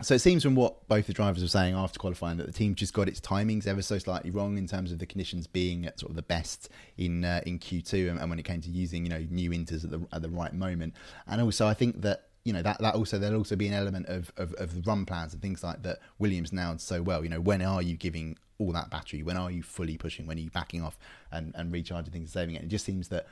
So 0.00 0.14
it 0.14 0.20
seems 0.20 0.42
from 0.42 0.54
what 0.54 0.86
both 0.88 1.06
the 1.06 1.12
drivers 1.12 1.42
were 1.42 1.48
saying 1.48 1.74
after 1.74 1.98
qualifying 1.98 2.36
that 2.36 2.46
the 2.46 2.52
team 2.52 2.74
just 2.74 2.94
got 2.94 3.08
its 3.08 3.20
timings 3.20 3.66
ever 3.66 3.82
so 3.82 3.98
slightly 3.98 4.30
wrong 4.30 4.56
in 4.56 4.66
terms 4.66 4.92
of 4.92 4.98
the 4.98 5.06
conditions 5.06 5.46
being 5.46 5.86
at 5.86 5.98
sort 5.98 6.10
of 6.10 6.16
the 6.16 6.22
best 6.22 6.68
in 6.96 7.24
uh, 7.24 7.40
in 7.46 7.58
Q2 7.58 8.10
and, 8.10 8.20
and, 8.20 8.30
when 8.30 8.38
it 8.38 8.44
came 8.44 8.60
to 8.60 8.70
using 8.70 9.04
you 9.04 9.10
know 9.10 9.26
new 9.30 9.50
inters 9.50 9.84
at 9.84 9.90
the 9.90 10.06
at 10.12 10.22
the 10.22 10.28
right 10.28 10.52
moment. 10.52 10.94
And 11.26 11.40
also 11.40 11.66
I 11.66 11.74
think 11.74 12.02
that 12.02 12.28
you 12.44 12.52
know 12.52 12.62
that 12.62 12.78
that 12.80 12.94
also 12.94 13.18
there'll 13.18 13.38
also 13.38 13.56
be 13.56 13.66
an 13.66 13.74
element 13.74 14.06
of 14.06 14.32
of, 14.36 14.54
of 14.54 14.86
run 14.86 15.04
plans 15.04 15.32
and 15.32 15.42
things 15.42 15.64
like 15.64 15.82
that 15.82 15.98
Williams 16.18 16.52
now 16.52 16.76
so 16.76 17.02
well. 17.02 17.24
You 17.24 17.30
know 17.30 17.40
when 17.40 17.60
are 17.62 17.82
you 17.82 17.96
giving 17.96 18.36
all 18.58 18.72
that 18.72 18.90
battery? 18.90 19.22
When 19.22 19.36
are 19.36 19.50
you 19.50 19.62
fully 19.62 19.96
pushing? 19.96 20.26
When 20.26 20.36
are 20.36 20.42
you 20.42 20.50
backing 20.50 20.82
off 20.82 20.98
and 21.32 21.52
and 21.56 21.72
recharging 21.72 22.12
things 22.12 22.28
and 22.28 22.32
saving 22.32 22.54
it? 22.54 22.62
It 22.62 22.68
just 22.68 22.84
seems 22.84 23.08
that 23.08 23.26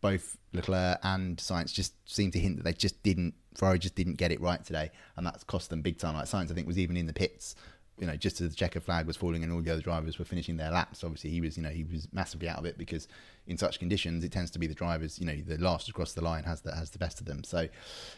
both 0.00 0.36
Leclerc 0.52 0.98
and 1.02 1.36
Sainz 1.38 1.72
just 1.72 1.94
seemed 2.10 2.32
to 2.32 2.38
hint 2.38 2.56
that 2.56 2.64
they 2.64 2.72
just 2.72 3.02
didn't 3.02 3.34
Ferrari 3.56 3.78
just 3.78 3.94
didn't 3.94 4.14
get 4.14 4.32
it 4.32 4.40
right 4.40 4.64
today, 4.64 4.90
and 5.16 5.26
that's 5.26 5.44
cost 5.44 5.70
them 5.70 5.82
big 5.82 5.98
time. 5.98 6.14
Like 6.14 6.26
Sainz, 6.26 6.50
I 6.50 6.54
think, 6.54 6.66
was 6.66 6.78
even 6.78 6.96
in 6.96 7.06
the 7.06 7.12
pits, 7.12 7.54
you 8.00 8.06
know, 8.06 8.16
just 8.16 8.40
as 8.40 8.50
the 8.50 8.56
checker 8.56 8.80
flag 8.80 9.06
was 9.06 9.16
falling 9.16 9.44
and 9.44 9.52
all 9.52 9.60
the 9.60 9.70
other 9.70 9.82
drivers 9.82 10.18
were 10.18 10.24
finishing 10.24 10.56
their 10.56 10.70
laps. 10.70 11.04
Obviously, 11.04 11.30
he 11.30 11.40
was, 11.40 11.56
you 11.56 11.62
know, 11.62 11.68
he 11.68 11.84
was 11.84 12.08
massively 12.12 12.48
out 12.48 12.58
of 12.58 12.64
it 12.64 12.78
because 12.78 13.06
in 13.46 13.58
such 13.58 13.78
conditions, 13.78 14.24
it 14.24 14.32
tends 14.32 14.50
to 14.52 14.58
be 14.58 14.66
the 14.66 14.74
drivers, 14.74 15.18
you 15.18 15.26
know, 15.26 15.36
the 15.46 15.58
last 15.58 15.88
across 15.88 16.14
the 16.14 16.22
line 16.22 16.44
has 16.44 16.62
the 16.62 16.74
has 16.74 16.90
the 16.90 16.98
best 16.98 17.20
of 17.20 17.26
them. 17.26 17.44
So, 17.44 17.68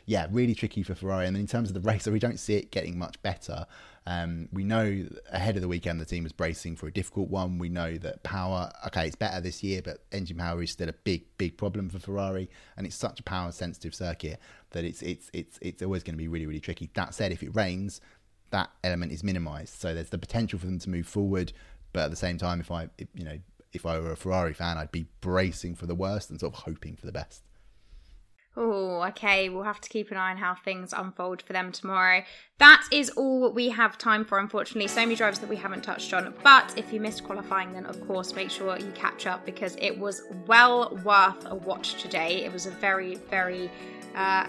yeah, 0.07 0.29
really 0.31 0.55
tricky 0.55 0.85
for 0.85 0.95
Ferrari. 0.95 1.27
And 1.27 1.37
in 1.37 1.49
terms 1.49 1.69
of 1.69 1.75
the 1.75 1.81
race, 1.81 2.07
we 2.07 2.21
don't 2.21 2.39
see 2.39 2.55
it 2.55 2.71
getting 2.71 2.97
much 2.97 3.21
better. 3.23 3.67
Um, 4.07 4.49
we 4.53 4.65
know 4.65 5.07
ahead 5.31 5.57
of 5.57 5.63
the 5.63 5.69
weekend 5.69 6.01
the 6.01 6.05
team 6.05 6.25
was 6.25 6.33
bracing 6.33 6.77
for 6.77 6.87
a 6.87 6.93
difficult 6.93 7.29
one. 7.29 7.59
We 7.59 7.69
know 7.69 7.97
that 7.99 8.23
power, 8.23 8.71
okay, 8.87 9.07
it's 9.07 9.17
better 9.17 9.41
this 9.41 9.63
year, 9.63 9.81
but 9.83 9.99
engine 10.11 10.39
power 10.39 10.63
is 10.63 10.73
still 10.73 10.89
a 10.89 10.93
big, 10.93 11.25
big 11.39 11.57
problem 11.57 11.89
for 11.89 11.99
Ferrari, 11.99 12.51
and 12.77 12.87
it's 12.87 12.97
such 12.97 13.21
a 13.21 13.23
power-sensitive 13.23 13.95
circuit 13.95 14.41
that 14.71 14.85
it's 14.85 15.03
it's 15.03 15.31
it's 15.33 15.59
it's 15.61 15.83
always 15.83 16.03
going 16.03 16.15
to 16.15 16.19
be 16.19 16.29
really, 16.29 16.47
really 16.47 16.61
tricky. 16.61 16.91
That 16.95 17.15
said, 17.15 17.31
if 17.31 17.43
it 17.43 17.55
rains, 17.55 18.01
that 18.53 18.71
element 18.85 19.13
is 19.13 19.23
minimised, 19.25 19.81
so 19.81 19.93
there's 19.93 20.11
the 20.11 20.19
potential 20.19 20.59
for 20.59 20.67
them 20.67 20.79
to 20.79 20.89
move 20.91 21.07
forward 21.07 21.53
But 21.93 22.05
at 22.05 22.11
the 22.11 22.17
same 22.17 22.39
time, 22.39 22.61
if 22.61 22.71
I, 22.71 22.89
you 23.15 23.25
know, 23.25 23.39
if 23.73 23.85
I 23.85 23.99
were 23.99 24.13
a 24.13 24.17
Ferrari 24.17 24.55
fan, 24.55 24.79
I'd 24.79 24.93
be 24.93 25.07
bracing 25.21 25.75
for 25.75 25.87
the 25.87 25.95
worst 25.95 26.31
and 26.31 26.41
sort 26.41 26.55
of 26.55 26.61
hoping 26.61 26.97
for 26.97 27.07
the 27.07 27.13
best. 27.13 27.43
Oh, 28.55 29.03
okay. 29.09 29.49
We'll 29.49 29.63
have 29.63 29.81
to 29.81 29.89
keep 29.89 30.11
an 30.11 30.19
eye 30.19 30.31
on 30.31 30.37
how 30.37 30.55
things 30.55 30.93
unfold 30.93 31.41
for 31.41 31.55
them 31.55 31.73
tomorrow. 31.73 32.23
That 32.59 32.87
is 32.93 33.09
all 33.11 33.51
we 33.51 33.71
have 33.71 33.97
time 33.97 34.27
for, 34.27 34.39
unfortunately. 34.39 34.89
So 34.89 35.01
many 35.01 35.15
drivers 35.15 35.39
that 35.39 35.49
we 35.49 35.57
haven't 35.57 35.83
touched 35.83 36.13
on. 36.13 36.35
But 36.43 36.75
if 36.77 36.93
you 36.93 37.01
missed 37.01 37.25
qualifying, 37.25 37.73
then 37.73 37.87
of 37.87 38.07
course 38.07 38.35
make 38.35 38.51
sure 38.51 38.79
you 38.79 38.93
catch 38.95 39.27
up 39.27 39.47
because 39.47 39.77
it 39.81 39.99
was 39.99 40.23
well 40.47 40.95
worth 41.03 41.47
a 41.47 41.55
watch 41.55 42.03
today. 42.03 42.45
It 42.45 42.53
was 42.53 42.67
a 42.67 42.71
very, 42.73 43.15
very 43.31 43.71
uh, 44.15 44.47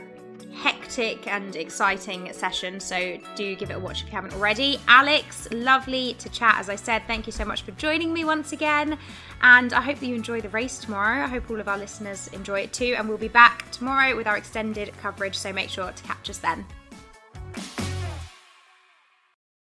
hectic 0.56 1.28
and 1.28 1.56
exciting 1.56 2.32
session. 2.34 2.80
So 2.80 3.18
do 3.36 3.56
give 3.56 3.70
it 3.70 3.74
a 3.74 3.80
watch 3.80 4.02
if 4.02 4.08
you 4.08 4.14
haven't 4.14 4.34
already. 4.34 4.80
Alex, 4.88 5.48
lovely 5.52 6.14
to 6.16 6.30
chat. 6.30 6.56
As 6.58 6.70
I 6.70 6.76
said, 6.76 7.04
thank 7.08 7.26
you 7.26 7.32
so 7.32 7.46
much 7.46 7.64
for 7.64 7.72
joining 7.72 8.14
me 8.14 8.26
once 8.26 8.52
again. 8.52 8.98
And 9.42 9.74
I 9.74 9.82
hope 9.82 10.00
that 10.00 10.06
you 10.06 10.16
enjoy 10.16 10.42
the 10.42 10.50
race 10.50 10.80
tomorrow. 10.80 11.24
I 11.24 11.28
hope 11.28 11.50
all 11.50 11.60
of 11.60 11.68
our 11.68 11.78
listeners 11.78 12.28
enjoy 12.30 12.62
it 12.62 12.74
too. 12.74 12.96
And 12.98 13.10
we'll 13.10 13.18
be 13.18 13.28
back 13.28 13.70
tomorrow 13.72 14.16
with 14.16 14.28
our 14.28 14.38
extended 14.38 14.96
coverage. 14.98 15.38
So 15.38 15.52
make 15.52 15.70
sure 15.70 15.92
to 15.92 16.04
catch 16.04 16.30
us 16.30 16.38
then. 16.38 16.66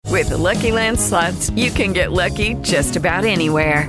With 0.09 0.29
the 0.29 0.37
Lucky 0.37 0.71
Land 0.71 1.01
slots, 1.01 1.51
you 1.51 1.71
can 1.71 1.93
get 1.93 2.13
lucky 2.13 2.55
just 2.57 2.97
about 2.97 3.25
anywhere. 3.25 3.89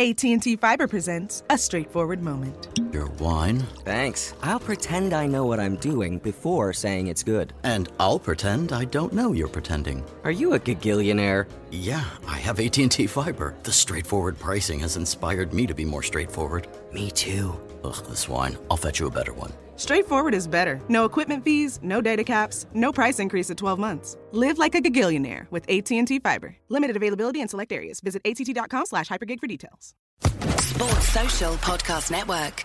AT&T 0.00 0.56
Fiber 0.56 0.88
presents 0.88 1.44
a 1.50 1.56
straightforward 1.56 2.20
moment. 2.20 2.80
Your 2.92 3.06
wine? 3.20 3.60
Thanks. 3.84 4.34
I'll 4.42 4.58
pretend 4.58 5.12
I 5.12 5.28
know 5.28 5.46
what 5.46 5.60
I'm 5.60 5.76
doing 5.76 6.18
before 6.18 6.72
saying 6.72 7.06
it's 7.06 7.22
good. 7.22 7.52
And 7.62 7.88
I'll 8.00 8.18
pretend 8.18 8.72
I 8.72 8.86
don't 8.86 9.12
know 9.12 9.34
you're 9.34 9.46
pretending. 9.46 10.04
Are 10.24 10.32
you 10.32 10.54
a 10.54 10.58
gagillionaire? 10.58 11.46
Yeah, 11.70 12.04
I 12.26 12.38
have 12.38 12.58
AT&T 12.58 13.06
Fiber. 13.06 13.54
The 13.62 13.70
straightforward 13.70 14.36
pricing 14.36 14.80
has 14.80 14.96
inspired 14.96 15.54
me 15.54 15.64
to 15.64 15.74
be 15.74 15.84
more 15.84 16.02
straightforward. 16.02 16.66
Me 16.92 17.12
too. 17.12 17.54
Ugh, 17.84 18.04
this 18.08 18.28
wine. 18.28 18.58
I'll 18.68 18.76
fetch 18.76 18.98
you 18.98 19.06
a 19.06 19.12
better 19.12 19.32
one. 19.32 19.52
Straightforward 19.76 20.34
is 20.34 20.46
better. 20.48 20.80
No 20.88 21.04
equipment 21.04 21.44
fees, 21.44 21.78
no 21.82 22.00
data 22.00 22.24
caps, 22.24 22.66
no 22.74 22.92
price 22.92 23.18
increase 23.18 23.50
at 23.50 23.56
12 23.56 23.78
months. 23.78 24.16
Live 24.32 24.58
like 24.58 24.74
a 24.74 24.80
gagillionaire 24.80 25.50
with 25.50 25.64
AT&T 25.68 26.18
Fiber. 26.20 26.56
Limited 26.68 26.96
availability 26.96 27.40
in 27.40 27.48
select 27.48 27.72
areas. 27.72 28.00
Visit 28.00 28.22
att.com 28.24 28.86
slash 28.86 29.08
hypergig 29.08 29.40
for 29.40 29.46
details. 29.46 29.94
Sports 30.58 31.08
Social 31.08 31.54
Podcast 31.56 32.10
Network. 32.10 32.64